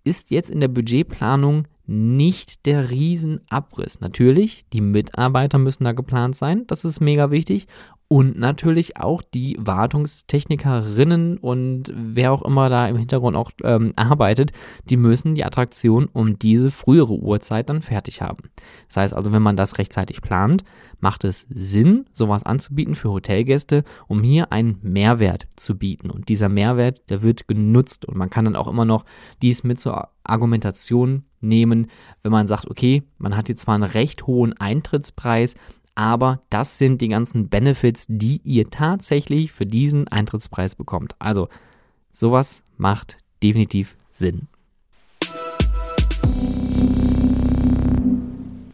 ist 0.02 0.30
jetzt 0.30 0.50
in 0.50 0.60
der 0.60 0.68
Budgetplanung 0.68 1.66
nicht 1.86 2.66
der 2.66 2.90
Riesenabriss. 2.90 4.00
Natürlich, 4.00 4.64
die 4.72 4.80
Mitarbeiter 4.80 5.58
müssen 5.58 5.84
da 5.84 5.92
geplant 5.92 6.36
sein, 6.36 6.66
das 6.66 6.84
ist 6.84 7.00
mega 7.00 7.30
wichtig 7.30 7.66
und 8.08 8.38
natürlich 8.38 8.98
auch 8.98 9.22
die 9.22 9.56
Wartungstechnikerinnen 9.58 11.38
und 11.38 11.92
wer 11.94 12.32
auch 12.32 12.42
immer 12.42 12.68
da 12.68 12.86
im 12.86 12.96
Hintergrund 12.96 13.36
auch 13.36 13.50
ähm, 13.62 13.92
arbeitet, 13.96 14.52
die 14.90 14.96
müssen 14.96 15.34
die 15.34 15.44
Attraktion 15.44 16.08
um 16.12 16.38
diese 16.38 16.70
frühere 16.70 17.14
Uhrzeit 17.14 17.68
dann 17.68 17.82
fertig 17.82 18.20
haben. 18.20 18.50
Das 18.88 18.98
heißt 18.98 19.14
also, 19.14 19.32
wenn 19.32 19.42
man 19.42 19.56
das 19.56 19.78
rechtzeitig 19.78 20.20
plant, 20.20 20.64
macht 21.00 21.24
es 21.24 21.46
Sinn, 21.48 22.06
sowas 22.12 22.44
anzubieten 22.44 22.94
für 22.94 23.10
Hotelgäste, 23.10 23.84
um 24.06 24.22
hier 24.22 24.52
einen 24.52 24.78
Mehrwert 24.82 25.48
zu 25.56 25.76
bieten. 25.76 26.10
Und 26.10 26.28
dieser 26.28 26.48
Mehrwert, 26.48 27.10
der 27.10 27.22
wird 27.22 27.48
genutzt 27.48 28.04
und 28.04 28.16
man 28.16 28.30
kann 28.30 28.44
dann 28.44 28.56
auch 28.56 28.68
immer 28.68 28.84
noch 28.84 29.04
dies 29.42 29.64
mit 29.64 29.80
zur 29.80 30.08
Argumentation 30.24 31.24
nehmen, 31.40 31.88
wenn 32.22 32.32
man 32.32 32.46
sagt, 32.46 32.70
okay, 32.70 33.02
man 33.18 33.36
hat 33.36 33.46
hier 33.46 33.56
zwar 33.56 33.74
einen 33.74 33.84
recht 33.84 34.26
hohen 34.26 34.54
Eintrittspreis, 34.54 35.54
aber 35.94 36.40
das 36.50 36.78
sind 36.78 37.00
die 37.00 37.08
ganzen 37.08 37.48
Benefits, 37.48 38.06
die 38.08 38.40
ihr 38.44 38.70
tatsächlich 38.70 39.52
für 39.52 39.66
diesen 39.66 40.08
Eintrittspreis 40.08 40.74
bekommt. 40.74 41.14
Also 41.18 41.48
sowas 42.12 42.62
macht 42.76 43.18
definitiv 43.42 43.96
Sinn. 44.10 44.48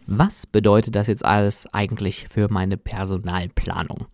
Was 0.06 0.46
bedeutet 0.46 0.96
das 0.96 1.06
jetzt 1.06 1.24
alles 1.24 1.72
eigentlich 1.72 2.28
für 2.28 2.48
meine 2.50 2.76
Personalplanung? 2.76 4.06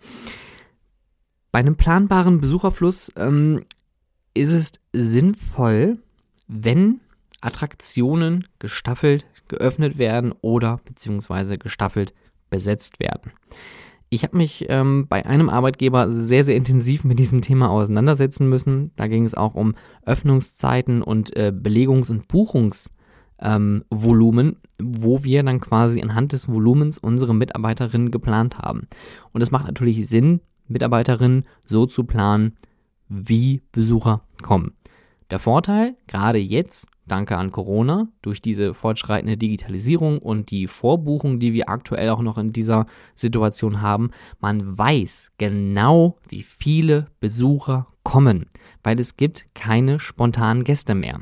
Bei 1.53 1.61
einem 1.61 1.77
planbaren 1.77 2.41
Besucherfluss 2.41 3.11
ähm, 3.17 3.65
ist 4.35 4.53
es 4.53 4.73
sinnvoll, 4.93 5.99
wenn 6.49 7.01
Attraktionen 7.41 8.47
gestaffelt 8.59 9.27
geöffnet 9.49 9.97
werden 9.99 10.35
oder 10.41 10.81
beziehungsweise 10.85 11.59
gestaffelt 11.59 12.13
besetzt 12.51 13.01
werden. 13.01 13.33
Ich 14.09 14.23
habe 14.23 14.37
mich 14.37 14.67
ähm, 14.69 15.07
bei 15.09 15.27
einem 15.27 15.49
Arbeitgeber 15.49 16.11
sehr, 16.11 16.45
sehr 16.45 16.55
intensiv 16.55 17.03
mit 17.03 17.19
diesem 17.19 17.43
Thema 17.43 17.71
auseinandersetzen 17.71 18.49
müssen. 18.49 18.93
Da 18.97 19.09
ging 19.09 19.25
es 19.25 19.35
auch 19.35 19.55
um 19.55 19.75
Öffnungszeiten 20.05 21.03
und 21.03 21.37
äh, 21.37 21.53
Belegungs- 21.53 22.11
und 22.11 22.29
Buchungsvolumen, 22.29 23.83
ähm, 24.49 24.57
wo 24.81 25.25
wir 25.25 25.43
dann 25.43 25.61
quasi 25.61 26.01
anhand 26.01 26.33
des 26.33 26.49
Volumens 26.49 26.99
unsere 26.99 27.35
Mitarbeiterinnen 27.35 28.13
geplant 28.13 28.59
haben. 28.59 28.87
Und 29.33 29.41
es 29.43 29.51
macht 29.51 29.67
natürlich 29.67 30.09
Sinn, 30.09 30.41
Mitarbeiterinnen 30.69 31.45
so 31.65 31.87
zu 31.87 32.05
planen, 32.05 32.57
wie 33.09 33.63
Besucher 33.73 34.23
kommen. 34.43 34.76
Der 35.31 35.41
Vorteil, 35.41 35.97
gerade 36.07 36.39
jetzt, 36.39 36.87
danke 37.05 37.37
an 37.37 37.51
Corona, 37.51 38.09
durch 38.23 38.41
diese 38.41 38.75
fortschreitende 38.75 39.37
Digitalisierung 39.37 40.19
und 40.19 40.53
die 40.53 40.69
Vorbuchung, 40.69 41.41
die 41.41 41.53
wir 41.53 41.69
aktuell 41.69 42.11
auch 42.11 42.23
noch 42.23 42.39
in 42.39 42.53
dieser 42.53 42.87
Situation 43.17 43.81
haben, 43.81 44.11
man 44.39 44.79
weiß 44.79 45.33
genau, 45.37 46.19
wie 46.29 46.43
viele 46.43 47.07
Besucher 47.19 47.89
kommen, 48.05 48.47
weil 48.85 49.01
es 49.01 49.17
gibt 49.17 49.47
keine 49.55 49.99
spontanen 49.99 50.63
Gäste 50.63 50.95
mehr. 50.95 51.19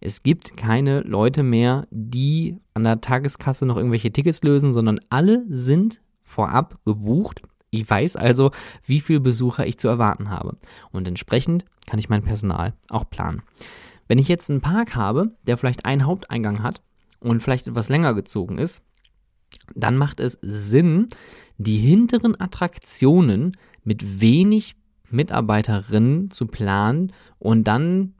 Es 0.00 0.22
gibt 0.22 0.56
keine 0.56 1.00
Leute 1.00 1.42
mehr, 1.42 1.88
die 1.90 2.58
an 2.74 2.84
der 2.84 3.00
Tageskasse 3.00 3.66
noch 3.66 3.76
irgendwelche 3.76 4.12
Tickets 4.12 4.42
lösen, 4.44 4.72
sondern 4.72 5.00
alle 5.10 5.44
sind 5.48 6.00
vorab 6.22 6.78
gebucht. 6.84 7.42
Ich 7.70 7.88
weiß 7.88 8.16
also, 8.16 8.50
wie 8.84 9.00
viele 9.00 9.20
Besucher 9.20 9.66
ich 9.66 9.78
zu 9.78 9.88
erwarten 9.88 10.30
habe. 10.30 10.56
Und 10.90 11.06
entsprechend 11.06 11.64
kann 11.86 11.98
ich 11.98 12.08
mein 12.08 12.22
Personal 12.22 12.74
auch 12.88 13.08
planen. 13.08 13.42
Wenn 14.06 14.18
ich 14.18 14.28
jetzt 14.28 14.50
einen 14.50 14.60
Park 14.60 14.94
habe, 14.94 15.32
der 15.46 15.58
vielleicht 15.58 15.84
einen 15.84 16.06
Haupteingang 16.06 16.62
hat 16.62 16.80
und 17.20 17.42
vielleicht 17.42 17.66
etwas 17.66 17.88
länger 17.88 18.14
gezogen 18.14 18.58
ist, 18.58 18.82
dann 19.74 19.96
macht 19.96 20.20
es 20.20 20.38
Sinn, 20.40 21.08
die 21.58 21.78
hinteren 21.78 22.40
Attraktionen 22.40 23.52
mit 23.84 24.20
wenig 24.20 24.76
Mitarbeiterinnen 25.10 26.30
zu 26.30 26.46
planen 26.46 27.12
und 27.38 27.64
dann 27.64 28.14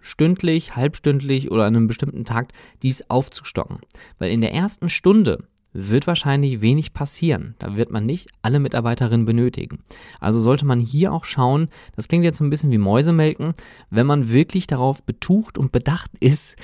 stündlich, 0.00 0.76
halbstündlich 0.76 1.50
oder 1.50 1.64
an 1.64 1.76
einem 1.76 1.86
bestimmten 1.86 2.24
Tag 2.24 2.52
dies 2.82 3.08
aufzustocken. 3.08 3.78
Weil 4.18 4.30
in 4.30 4.40
der 4.40 4.52
ersten 4.52 4.88
Stunde 4.88 5.44
wird 5.72 6.06
wahrscheinlich 6.06 6.60
wenig 6.60 6.92
passieren. 6.92 7.54
Da 7.58 7.76
wird 7.76 7.90
man 7.90 8.04
nicht 8.04 8.28
alle 8.42 8.60
Mitarbeiterinnen 8.60 9.26
benötigen. 9.26 9.78
Also 10.20 10.40
sollte 10.40 10.66
man 10.66 10.80
hier 10.80 11.12
auch 11.12 11.24
schauen, 11.24 11.68
das 11.96 12.08
klingt 12.08 12.24
jetzt 12.24 12.40
ein 12.40 12.50
bisschen 12.50 12.70
wie 12.70 12.78
Mäusemelken, 12.78 13.54
wenn 13.90 14.06
man 14.06 14.30
wirklich 14.30 14.66
darauf 14.66 15.02
betucht 15.02 15.58
und 15.58 15.72
bedacht 15.72 16.10
ist, 16.20 16.56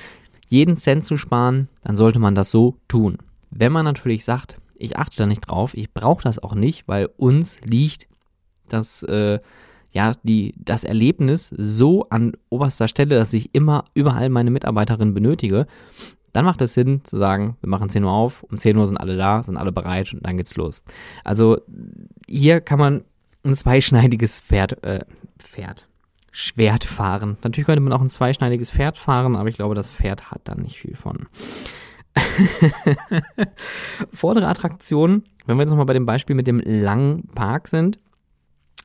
jeden 0.47 0.77
Cent 0.77 1.05
zu 1.05 1.17
sparen, 1.17 1.69
dann 1.83 1.95
sollte 1.95 2.19
man 2.19 2.35
das 2.35 2.49
so 2.51 2.77
tun. 2.87 3.17
Wenn 3.51 3.71
man 3.71 3.85
natürlich 3.85 4.25
sagt, 4.25 4.57
ich 4.75 4.97
achte 4.97 5.17
da 5.17 5.25
nicht 5.25 5.41
drauf, 5.41 5.75
ich 5.75 5.93
brauche 5.93 6.23
das 6.23 6.39
auch 6.39 6.55
nicht, 6.55 6.87
weil 6.87 7.09
uns 7.17 7.59
liegt 7.61 8.07
das, 8.67 9.03
äh, 9.03 9.39
ja, 9.91 10.13
die, 10.23 10.53
das 10.57 10.83
Erlebnis 10.83 11.53
so 11.57 12.07
an 12.09 12.33
oberster 12.49 12.87
Stelle, 12.87 13.15
dass 13.15 13.33
ich 13.33 13.53
immer 13.53 13.85
überall 13.93 14.29
meine 14.29 14.51
Mitarbeiterinnen 14.51 15.13
benötige, 15.13 15.67
dann 16.33 16.45
macht 16.45 16.61
es 16.61 16.73
Sinn 16.73 17.01
zu 17.03 17.17
sagen, 17.17 17.57
wir 17.61 17.69
machen 17.69 17.89
10 17.89 18.03
Uhr 18.03 18.11
auf, 18.11 18.43
um 18.43 18.57
10 18.57 18.77
Uhr 18.77 18.85
sind 18.85 18.97
alle 18.97 19.17
da, 19.17 19.43
sind 19.43 19.57
alle 19.57 19.71
bereit 19.71 20.13
und 20.13 20.25
dann 20.25 20.37
geht's 20.37 20.55
los. 20.55 20.81
Also 21.23 21.59
hier 22.27 22.61
kann 22.61 22.79
man 22.79 23.03
ein 23.43 23.55
zweischneidiges 23.55 24.41
Pferd, 24.41 24.83
äh, 24.83 25.05
Pferd, 25.37 25.87
Schwert 26.31 26.83
fahren. 26.83 27.37
Natürlich 27.43 27.65
könnte 27.65 27.81
man 27.81 27.93
auch 27.93 28.01
ein 28.01 28.09
zweischneidiges 28.09 28.71
Pferd 28.71 28.97
fahren, 28.97 29.35
aber 29.35 29.49
ich 29.49 29.55
glaube, 29.55 29.75
das 29.75 29.89
Pferd 29.89 30.31
hat 30.31 30.41
da 30.43 30.55
nicht 30.55 30.77
viel 30.77 30.95
von. 30.95 31.27
Vordere 34.13 34.47
Attraktionen, 34.47 35.23
wenn 35.45 35.57
wir 35.57 35.63
jetzt 35.63 35.71
nochmal 35.71 35.85
bei 35.85 35.93
dem 35.93 36.05
Beispiel 36.05 36.35
mit 36.35 36.47
dem 36.47 36.59
langen 36.59 37.27
Park 37.33 37.67
sind, 37.67 37.99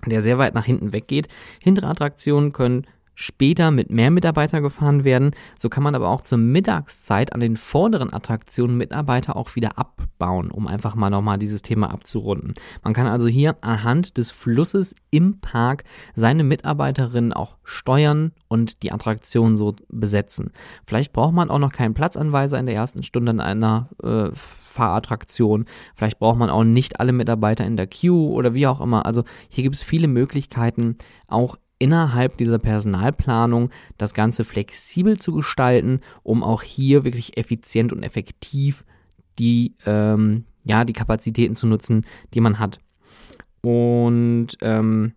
der 0.07 0.21
sehr 0.21 0.39
weit 0.39 0.55
nach 0.55 0.65
hinten 0.65 0.93
weggeht. 0.93 1.29
Hintere 1.63 1.89
Attraktionen 1.89 2.53
können 2.53 2.87
später 3.15 3.71
mit 3.71 3.91
mehr 3.91 4.11
Mitarbeiter 4.11 4.61
gefahren 4.61 5.05
werden. 5.05 5.33
So 5.59 5.69
kann 5.69 5.83
man 5.83 5.95
aber 5.95 6.09
auch 6.09 6.21
zur 6.21 6.39
Mittagszeit 6.39 7.33
an 7.33 7.41
den 7.41 7.57
vorderen 7.57 8.13
Attraktionen 8.13 8.77
Mitarbeiter 8.77 9.37
auch 9.37 9.55
wieder 9.57 9.79
abbauen, 9.79 10.51
um 10.51 10.67
einfach 10.67 10.95
mal 10.95 11.11
nochmal 11.11 11.39
dieses 11.39 11.63
Thema 11.63 11.91
abzurunden. 11.91 12.55
Man 12.83 12.93
kann 12.93 13.07
also 13.07 13.29
hier 13.29 13.57
anhand 13.63 14.17
des 14.17 14.31
Flusses 14.31 14.95
im 15.11 15.41
Park 15.41 15.85
seine 16.15 16.45
Mitarbeiterinnen 16.45 17.33
auch 17.33 17.57
steuern 17.65 18.33
und 18.49 18.83
die 18.83 18.93
Attraktion 18.93 19.57
so 19.57 19.75
besetzen. 19.89 20.53
Vielleicht 20.85 21.13
braucht 21.13 21.35
man 21.35 21.51
auch 21.51 21.59
noch 21.59 21.73
keinen 21.73 21.95
Platzanweiser 21.95 22.59
in 22.59 22.67
der 22.67 22.75
ersten 22.75 23.03
Stunde 23.03 23.31
in 23.31 23.41
einer 23.41 23.89
äh, 24.03 24.31
Fahrattraktion. 24.35 25.67
Vielleicht 25.95 26.19
braucht 26.19 26.39
man 26.39 26.51
auch 26.51 26.65
nicht 26.65 27.01
alle 27.01 27.13
Mitarbeiter 27.13 27.65
in 27.65 27.77
der 27.77 27.87
Queue 27.87 28.31
oder 28.31 28.55
wie 28.55 28.67
auch 28.67 28.81
immer. 28.81 29.07
Also 29.07 29.25
hier 29.49 29.63
gibt 29.63 29.77
es 29.77 29.83
viele 29.83 30.09
Möglichkeiten, 30.09 30.97
auch 31.29 31.57
innerhalb 31.85 32.39
dieser 32.39 32.59
Personalplanung 32.59 33.69
das 33.99 34.15
Ganze 34.15 34.47
flexibel 34.47 35.19
zu 35.19 35.33
gestalten, 35.35 36.01
um 36.23 36.43
auch 36.43 36.63
hier 36.63 37.05
wirklich 37.05 37.37
effizient 37.37 37.93
und 37.93 38.03
effektiv 38.03 38.87
die, 39.39 39.75
ähm, 39.85 40.47
ja, 40.65 40.87
die 40.87 40.95
Kapazitäten 40.95 41.57
zu 41.57 41.67
nutzen, 41.67 42.07
die 42.33 42.41
man 42.41 42.59
hat. 42.59 42.79
Und 43.61 44.57
ähm, 44.63 45.13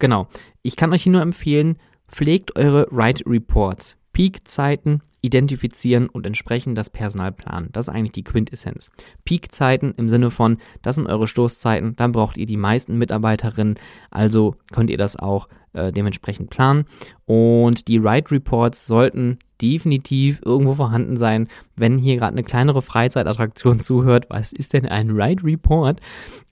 genau, 0.00 0.26
ich 0.62 0.74
kann 0.74 0.92
euch 0.92 1.04
hier 1.04 1.12
nur 1.12 1.22
empfehlen, 1.22 1.76
pflegt 2.08 2.56
eure 2.56 2.88
Write 2.90 3.22
Reports. 3.24 3.96
Peak-Zeiten 4.12 5.00
identifizieren 5.22 6.08
und 6.08 6.26
entsprechend 6.26 6.76
das 6.76 6.90
Personal 6.90 7.32
planen. 7.32 7.70
Das 7.72 7.88
ist 7.88 7.94
eigentlich 7.94 8.12
die 8.12 8.24
Quintessenz. 8.24 8.90
Peak-Zeiten 9.24 9.94
im 9.96 10.08
Sinne 10.08 10.30
von, 10.30 10.58
das 10.82 10.96
sind 10.96 11.06
eure 11.06 11.28
Stoßzeiten, 11.28 11.96
dann 11.96 12.12
braucht 12.12 12.36
ihr 12.36 12.46
die 12.46 12.56
meisten 12.56 12.98
Mitarbeiterinnen, 12.98 13.76
also 14.10 14.56
könnt 14.72 14.90
ihr 14.90 14.98
das 14.98 15.16
auch 15.16 15.48
äh, 15.72 15.92
dementsprechend 15.92 16.50
planen. 16.50 16.84
Und 17.24 17.88
die 17.88 17.98
Ride 17.98 18.30
Reports 18.32 18.86
sollten 18.86 19.38
definitiv 19.62 20.40
irgendwo 20.44 20.74
vorhanden 20.74 21.16
sein, 21.16 21.48
wenn 21.76 21.98
hier 21.98 22.16
gerade 22.16 22.32
eine 22.32 22.44
kleinere 22.44 22.82
Freizeitattraktion 22.82 23.80
zuhört. 23.80 24.26
Was 24.28 24.52
ist 24.52 24.72
denn 24.72 24.86
ein 24.86 25.10
Ride 25.10 25.44
Report? 25.44 26.00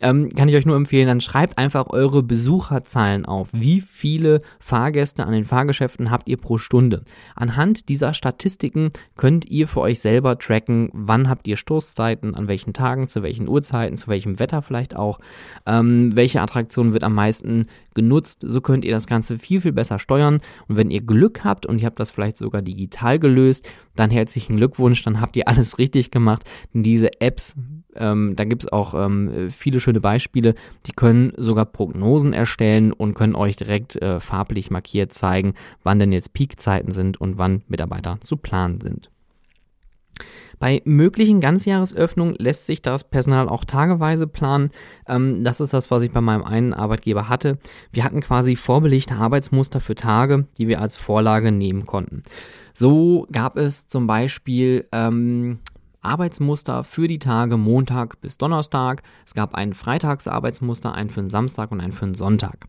Ähm, 0.00 0.30
kann 0.35 0.48
ich 0.48 0.54
euch 0.54 0.66
nur 0.66 0.76
empfehlen, 0.76 1.09
dann 1.09 1.20
schreibt 1.20 1.59
einfach 1.59 1.88
eure 1.90 2.22
Besucherzahlen 2.22 3.26
auf. 3.26 3.48
Wie 3.52 3.80
viele 3.80 4.40
Fahrgäste 4.59 5.24
an 5.24 5.33
den 5.33 5.44
Fahrgeschäften 5.44 6.11
habt 6.11 6.28
ihr 6.28 6.38
pro 6.38 6.59
Stunde? 6.59 7.04
Anhand 7.37 7.88
dieser 7.88 8.14
Statistiken 8.14 8.92
könnt 9.16 9.44
ihr 9.44 9.68
für 9.68 9.80
euch 9.80 10.00
selber 10.00 10.38
tracken, 10.38 10.88
wann 10.92 11.28
habt 11.28 11.46
ihr 11.48 11.56
Stoßzeiten, 11.56 12.35
an 12.35 12.48
welchen 12.48 12.72
Tagen, 12.72 13.09
zu 13.09 13.22
welchen 13.22 13.48
Uhrzeiten, 13.48 13.96
zu 13.96 14.09
welchem 14.09 14.38
Wetter 14.38 14.62
vielleicht 14.62 14.96
auch, 14.96 15.18
ähm, 15.66 16.16
welche 16.16 16.40
Attraktion 16.40 16.92
wird 16.92 17.04
am 17.04 17.14
meisten 17.14 17.66
genutzt. 17.94 18.44
So 18.46 18.61
könnt 18.61 18.85
ihr 18.85 18.92
das 18.92 19.06
Ganze 19.06 19.38
viel, 19.38 19.61
viel 19.61 19.72
besser 19.72 19.98
steuern. 19.98 20.40
Und 20.68 20.76
wenn 20.76 20.90
ihr 20.90 21.02
Glück 21.02 21.44
habt 21.44 21.66
und 21.66 21.78
ihr 21.78 21.87
habt 21.87 22.00
das 22.00 22.11
vielleicht 22.11 22.37
sogar 22.37 22.62
digital 22.62 23.18
gelöst, 23.18 23.68
dann 23.96 24.11
herzlichen 24.11 24.57
Glückwunsch, 24.57 25.03
dann 25.03 25.20
habt 25.20 25.37
ihr 25.37 25.48
alles 25.48 25.79
richtig 25.79 26.11
gemacht. 26.11 26.44
Diese 26.72 27.20
Apps, 27.20 27.55
ähm, 27.94 28.35
da 28.37 28.44
gibt 28.44 28.64
es 28.64 28.72
auch 28.72 28.94
ähm, 28.94 29.50
viele 29.50 29.81
schöne 29.81 30.00
Beispiele, 30.00 30.55
die 30.87 30.92
können 30.92 31.33
sogar 31.37 31.66
Prognosen 31.66 32.33
erstellen 32.33 32.92
und 32.92 33.14
können 33.14 33.35
euch 33.35 33.57
direkt 33.57 33.96
äh, 33.96 34.20
farblich 34.20 34.70
markiert 34.70 35.12
zeigen, 35.12 35.55
wann 35.83 35.98
denn 35.98 36.12
jetzt 36.12 36.33
Peakzeiten 36.33 36.92
sind 36.92 37.20
und 37.20 37.38
wann 37.38 37.62
Mitarbeiter 37.68 38.18
zu 38.20 38.37
planen 38.37 38.81
sind. 38.81 39.11
Bei 40.61 40.83
möglichen 40.85 41.40
Ganzjahresöffnungen 41.40 42.37
lässt 42.38 42.66
sich 42.66 42.83
das 42.83 43.05
Personal 43.05 43.48
auch 43.48 43.64
tageweise 43.64 44.26
planen. 44.26 44.70
Ähm, 45.09 45.42
das 45.42 45.61
ist 45.61 45.72
das, 45.72 45.90
was 45.90 46.03
ich 46.03 46.12
bei 46.12 46.20
meinem 46.20 46.44
einen 46.44 46.74
Arbeitgeber 46.74 47.31
hatte. 47.31 47.59
Wir 47.92 48.05
hatten 48.05 48.20
quasi 48.20 48.57
vorbelegte 48.57 49.14
Arbeitsmuster 49.14 49.81
für 49.81 49.94
Tage, 49.94 50.46
die 50.59 50.68
wir 50.68 50.83
als 50.83 50.98
Vorlage 50.98 51.50
nehmen 51.50 51.87
konnten. 51.87 52.24
So 52.74 53.26
gab 53.33 53.56
es 53.56 53.87
zum 53.87 54.06
Beispiel 54.06 54.88
ähm, 54.92 55.59
Arbeitsmuster 56.02 56.85
für 56.85 57.06
die 57.06 57.18
Tage 57.18 57.56
Montag 57.56 58.20
bis 58.20 58.38
Donnerstag. 58.38 59.02
Es 59.26 59.35
gab 59.35 59.54
ein 59.54 59.74
Freitagsarbeitsmuster, 59.74 60.94
einen 60.94 61.11
für 61.11 61.20
den 61.20 61.30
Samstag 61.30 61.72
und 61.72 61.80
einen 61.80 61.92
für 61.92 62.06
den 62.06 62.14
Sonntag. 62.14 62.66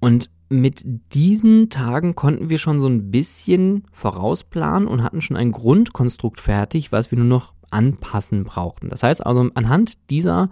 Und 0.00 0.30
mit 0.48 0.84
diesen 1.12 1.70
Tagen 1.70 2.14
konnten 2.14 2.50
wir 2.50 2.58
schon 2.58 2.80
so 2.80 2.86
ein 2.86 3.10
bisschen 3.10 3.84
vorausplanen 3.90 4.86
und 4.86 5.02
hatten 5.02 5.22
schon 5.22 5.36
ein 5.36 5.50
Grundkonstrukt 5.50 6.40
fertig, 6.40 6.92
was 6.92 7.10
wir 7.10 7.18
nur 7.18 7.26
noch 7.26 7.52
anpassen 7.70 8.44
brauchten. 8.44 8.88
Das 8.88 9.02
heißt 9.02 9.26
also, 9.26 9.50
anhand 9.54 10.10
dieser 10.10 10.50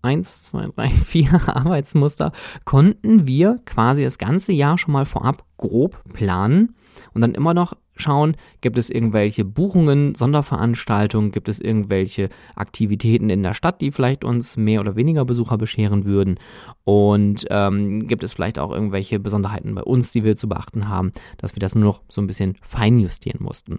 1, 0.00 0.44
2, 0.44 0.68
3, 0.76 0.88
4 0.88 1.48
Arbeitsmuster 1.48 2.32
konnten 2.64 3.26
wir 3.26 3.56
quasi 3.66 4.02
das 4.02 4.18
ganze 4.18 4.52
Jahr 4.52 4.78
schon 4.78 4.92
mal 4.92 5.06
vorab 5.06 5.44
grob 5.58 6.02
planen 6.12 6.74
und 7.12 7.20
dann 7.20 7.34
immer 7.34 7.52
noch 7.52 7.74
schauen, 7.96 8.36
gibt 8.60 8.78
es 8.78 8.90
irgendwelche 8.90 9.44
Buchungen, 9.44 10.14
Sonderveranstaltungen, 10.14 11.32
gibt 11.32 11.48
es 11.48 11.60
irgendwelche 11.60 12.28
Aktivitäten 12.54 13.30
in 13.30 13.42
der 13.42 13.54
Stadt, 13.54 13.80
die 13.80 13.90
vielleicht 13.90 14.24
uns 14.24 14.56
mehr 14.56 14.80
oder 14.80 14.96
weniger 14.96 15.24
Besucher 15.24 15.58
bescheren 15.58 16.04
würden 16.04 16.38
und 16.84 17.46
ähm, 17.50 18.06
gibt 18.06 18.24
es 18.24 18.32
vielleicht 18.32 18.58
auch 18.58 18.72
irgendwelche 18.72 19.18
Besonderheiten 19.20 19.74
bei 19.74 19.82
uns, 19.82 20.12
die 20.12 20.24
wir 20.24 20.36
zu 20.36 20.48
beachten 20.48 20.88
haben, 20.88 21.12
dass 21.38 21.54
wir 21.54 21.60
das 21.60 21.74
nur 21.74 21.84
noch 21.84 22.00
so 22.08 22.20
ein 22.20 22.26
bisschen 22.26 22.56
feinjustieren 22.62 23.42
mussten. 23.42 23.78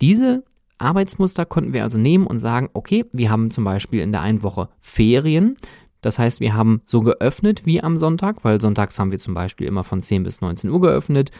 Diese 0.00 0.44
Arbeitsmuster 0.82 1.46
konnten 1.46 1.72
wir 1.72 1.84
also 1.84 1.98
nehmen 1.98 2.26
und 2.26 2.38
sagen, 2.38 2.68
okay, 2.74 3.04
wir 3.12 3.30
haben 3.30 3.50
zum 3.50 3.64
Beispiel 3.64 4.00
in 4.00 4.12
der 4.12 4.22
einen 4.22 4.42
Woche 4.42 4.68
Ferien. 4.80 5.56
Das 6.02 6.18
heißt, 6.18 6.40
wir 6.40 6.54
haben 6.54 6.82
so 6.84 7.00
geöffnet 7.00 7.62
wie 7.64 7.82
am 7.82 7.96
Sonntag, 7.96 8.44
weil 8.44 8.60
sonntags 8.60 8.98
haben 8.98 9.12
wir 9.12 9.18
zum 9.18 9.32
Beispiel 9.32 9.66
immer 9.66 9.84
von 9.84 10.02
10 10.02 10.24
bis 10.24 10.42
19 10.42 10.68
Uhr 10.68 10.80
geöffnet 10.80 11.30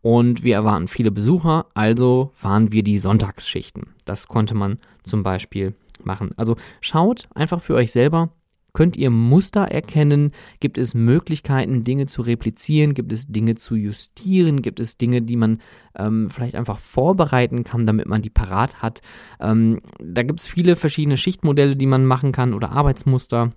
und 0.00 0.42
wir 0.42 0.54
erwarten 0.54 0.88
viele 0.88 1.10
Besucher, 1.10 1.66
also 1.74 2.30
fahren 2.34 2.72
wir 2.72 2.82
die 2.82 2.98
Sonntagsschichten. 2.98 3.88
Das 4.06 4.28
konnte 4.28 4.54
man 4.54 4.78
zum 5.04 5.22
Beispiel 5.22 5.74
machen. 6.02 6.30
Also 6.36 6.56
schaut 6.80 7.28
einfach 7.34 7.60
für 7.60 7.74
euch 7.74 7.92
selber, 7.92 8.30
Könnt 8.74 8.96
ihr 8.96 9.10
Muster 9.10 9.64
erkennen? 9.64 10.32
Gibt 10.60 10.78
es 10.78 10.94
Möglichkeiten, 10.94 11.84
Dinge 11.84 12.06
zu 12.06 12.22
replizieren? 12.22 12.94
Gibt 12.94 13.12
es 13.12 13.26
Dinge 13.26 13.54
zu 13.54 13.74
justieren? 13.74 14.62
Gibt 14.62 14.80
es 14.80 14.96
Dinge, 14.96 15.20
die 15.20 15.36
man 15.36 15.60
ähm, 15.94 16.30
vielleicht 16.30 16.54
einfach 16.54 16.78
vorbereiten 16.78 17.64
kann, 17.64 17.84
damit 17.84 18.08
man 18.08 18.22
die 18.22 18.30
parat 18.30 18.80
hat? 18.80 19.02
Ähm, 19.40 19.82
da 19.98 20.22
gibt 20.22 20.40
es 20.40 20.48
viele 20.48 20.76
verschiedene 20.76 21.18
Schichtmodelle, 21.18 21.76
die 21.76 21.86
man 21.86 22.06
machen 22.06 22.32
kann 22.32 22.54
oder 22.54 22.72
Arbeitsmuster. 22.72 23.52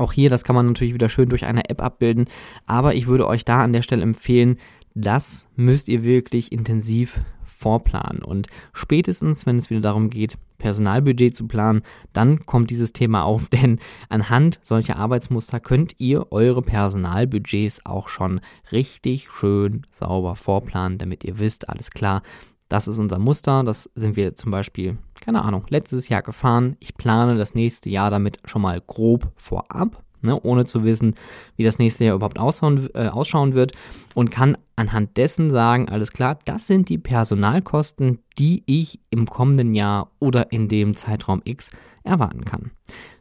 Auch 0.00 0.14
hier, 0.14 0.30
das 0.30 0.44
kann 0.44 0.56
man 0.56 0.66
natürlich 0.66 0.94
wieder 0.94 1.10
schön 1.10 1.28
durch 1.28 1.44
eine 1.44 1.68
App 1.68 1.82
abbilden. 1.82 2.24
Aber 2.64 2.94
ich 2.94 3.06
würde 3.06 3.26
euch 3.26 3.44
da 3.44 3.60
an 3.60 3.74
der 3.74 3.82
Stelle 3.82 4.02
empfehlen, 4.02 4.56
das 4.94 5.46
müsst 5.56 5.88
ihr 5.88 6.02
wirklich 6.02 6.52
intensiv 6.52 7.20
vorplanen. 7.44 8.22
Und 8.22 8.46
spätestens, 8.72 9.44
wenn 9.44 9.58
es 9.58 9.68
wieder 9.68 9.82
darum 9.82 10.08
geht, 10.08 10.38
Personalbudget 10.56 11.36
zu 11.36 11.46
planen, 11.46 11.82
dann 12.14 12.46
kommt 12.46 12.70
dieses 12.70 12.94
Thema 12.94 13.24
auf, 13.24 13.48
denn 13.50 13.78
anhand 14.08 14.58
solcher 14.62 14.96
Arbeitsmuster 14.96 15.60
könnt 15.60 15.92
ihr 15.98 16.32
eure 16.32 16.62
Personalbudgets 16.62 17.84
auch 17.84 18.08
schon 18.08 18.40
richtig 18.72 19.28
schön 19.30 19.86
sauber 19.90 20.34
vorplanen, 20.34 20.96
damit 20.96 21.24
ihr 21.24 21.38
wisst, 21.38 21.68
alles 21.68 21.90
klar, 21.90 22.22
das 22.70 22.88
ist 22.88 22.98
unser 22.98 23.18
Muster, 23.18 23.62
das 23.62 23.90
sind 23.94 24.16
wir 24.16 24.34
zum 24.34 24.50
Beispiel, 24.50 24.96
keine 25.20 25.42
Ahnung, 25.42 25.66
letztes 25.68 26.08
Jahr 26.08 26.22
gefahren. 26.22 26.76
Ich 26.80 26.94
plane 26.94 27.36
das 27.36 27.54
nächste 27.54 27.90
Jahr 27.90 28.10
damit 28.10 28.40
schon 28.46 28.62
mal 28.62 28.80
grob 28.80 29.30
vorab 29.36 30.02
ne, 30.22 30.40
ohne 30.42 30.64
zu 30.64 30.84
wissen, 30.84 31.14
wie 31.56 31.64
das 31.64 31.78
nächste 31.78 32.04
Jahr 32.04 32.16
überhaupt 32.16 32.38
ausschauen, 32.38 32.88
äh, 32.94 33.08
ausschauen 33.08 33.54
wird 33.54 33.72
und 34.14 34.30
kann 34.30 34.56
anhand 34.76 35.16
dessen 35.16 35.50
sagen, 35.50 35.88
alles 35.88 36.12
klar, 36.12 36.38
das 36.44 36.66
sind 36.66 36.88
die 36.88 36.98
Personalkosten, 36.98 38.20
die 38.38 38.62
ich 38.66 39.00
im 39.10 39.26
kommenden 39.26 39.74
Jahr 39.74 40.10
oder 40.18 40.52
in 40.52 40.68
dem 40.68 40.96
Zeitraum 40.96 41.42
X 41.44 41.70
erwarten 42.02 42.44
kann. 42.44 42.70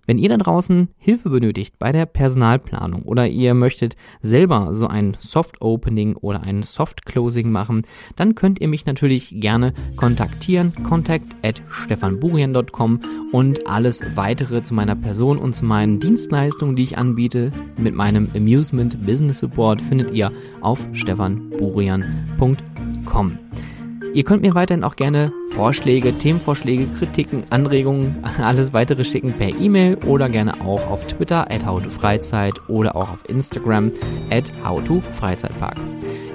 Wenn 0.09 0.17
ihr 0.17 0.29
da 0.29 0.37
draußen 0.37 0.87
Hilfe 0.97 1.29
benötigt 1.29 1.77
bei 1.77 1.91
der 1.91 2.07
Personalplanung 2.07 3.03
oder 3.03 3.27
ihr 3.27 3.53
möchtet 3.53 3.95
selber 4.23 4.73
so 4.73 4.87
ein 4.87 5.15
Soft 5.19 5.61
Opening 5.61 6.15
oder 6.15 6.41
ein 6.41 6.63
Soft 6.63 7.05
Closing 7.05 7.51
machen, 7.51 7.83
dann 8.15 8.33
könnt 8.33 8.59
ihr 8.59 8.69
mich 8.69 8.87
natürlich 8.87 9.39
gerne 9.39 9.71
kontaktieren. 9.97 10.73
Contact 10.81 11.35
at 11.43 11.61
stefanburian.com 11.69 13.01
und 13.31 13.67
alles 13.67 14.01
weitere 14.15 14.63
zu 14.63 14.73
meiner 14.73 14.95
Person 14.95 15.37
und 15.37 15.55
zu 15.55 15.63
meinen 15.63 15.99
Dienstleistungen, 15.99 16.75
die 16.75 16.81
ich 16.81 16.97
anbiete, 16.97 17.53
mit 17.77 17.93
meinem 17.93 18.29
Amusement 18.35 19.05
Business 19.05 19.37
Support 19.37 19.79
findet 19.79 20.09
ihr 20.09 20.31
auf 20.61 20.79
stefanburian.com. 20.93 23.37
Ihr 24.19 24.25
könnt 24.25 24.41
mir 24.41 24.53
weiterhin 24.53 24.83
auch 24.83 24.97
gerne 24.97 25.31
Vorschläge, 25.51 26.11
Themenvorschläge, 26.11 26.87
Kritiken, 26.99 27.45
Anregungen, 27.51 28.21
alles 28.43 28.73
weitere 28.73 29.05
schicken 29.05 29.31
per 29.31 29.47
E-Mail 29.47 29.95
oder 30.05 30.27
gerne 30.27 30.59
auch 30.59 30.85
auf 30.91 31.07
Twitter 31.07 31.49
at 31.49 31.65
howtofreizeit 31.65 32.55
oder 32.67 32.97
auch 32.97 33.13
auf 33.13 33.29
Instagram 33.29 33.93
at 34.29 34.51
howtofreizeitpark. 34.67 35.77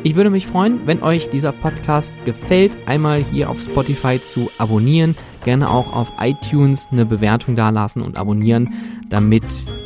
Ich 0.07 0.17
würde 0.17 0.29
mich 0.29 0.47
freuen, 0.47 0.81
wenn 0.85 1.03
euch 1.03 1.31
dieser 1.31 1.53
Podcast 1.53 2.23
gefällt, 2.27 2.77
einmal 2.85 3.25
hier 3.25 3.49
auf 3.49 3.63
Spotify 3.63 4.23
zu 4.23 4.51
abonnieren, 4.59 5.17
gerne 5.45 5.71
auch 5.71 5.95
auf 5.95 6.13
iTunes 6.21 6.87
eine 6.93 7.07
Bewertung 7.07 7.57
dalassen 7.57 8.03
und 8.03 8.19
abonnieren, 8.19 8.75
damit 9.09 9.45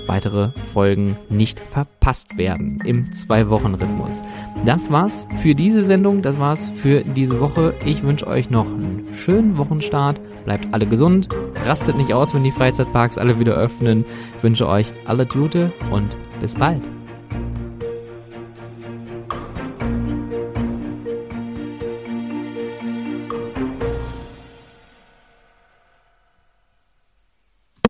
weitere 0.09 0.51
Folgen 0.73 1.17
nicht 1.31 1.61
verpasst 1.61 2.37
werden 2.37 2.81
im 2.85 3.13
Zwei-Wochen-Rhythmus. 3.13 4.23
Das 4.65 4.91
war's 4.91 5.29
für 5.41 5.55
diese 5.55 5.85
Sendung, 5.85 6.21
das 6.21 6.37
war's 6.41 6.69
für 6.75 7.03
diese 7.03 7.39
Woche. 7.39 7.75
Ich 7.85 8.03
wünsche 8.03 8.27
euch 8.27 8.51
noch 8.51 8.67
einen 8.67 9.07
schönen 9.15 9.57
Wochenstart, 9.57 10.21
bleibt 10.45 10.75
alle 10.75 10.89
gesund, 10.89 11.29
rastet 11.65 11.97
nicht 11.97 12.13
aus, 12.13 12.35
wenn 12.35 12.43
die 12.43 12.51
Freizeitparks 12.51 13.19
alle 13.19 13.39
wieder 13.39 13.55
öffnen. 13.55 14.05
Ich 14.37 14.43
wünsche 14.43 14.67
euch 14.67 14.91
alle 15.05 15.27
Gute 15.27 15.73
und 15.93 16.17
bis 16.41 16.57
bald. 16.57 16.83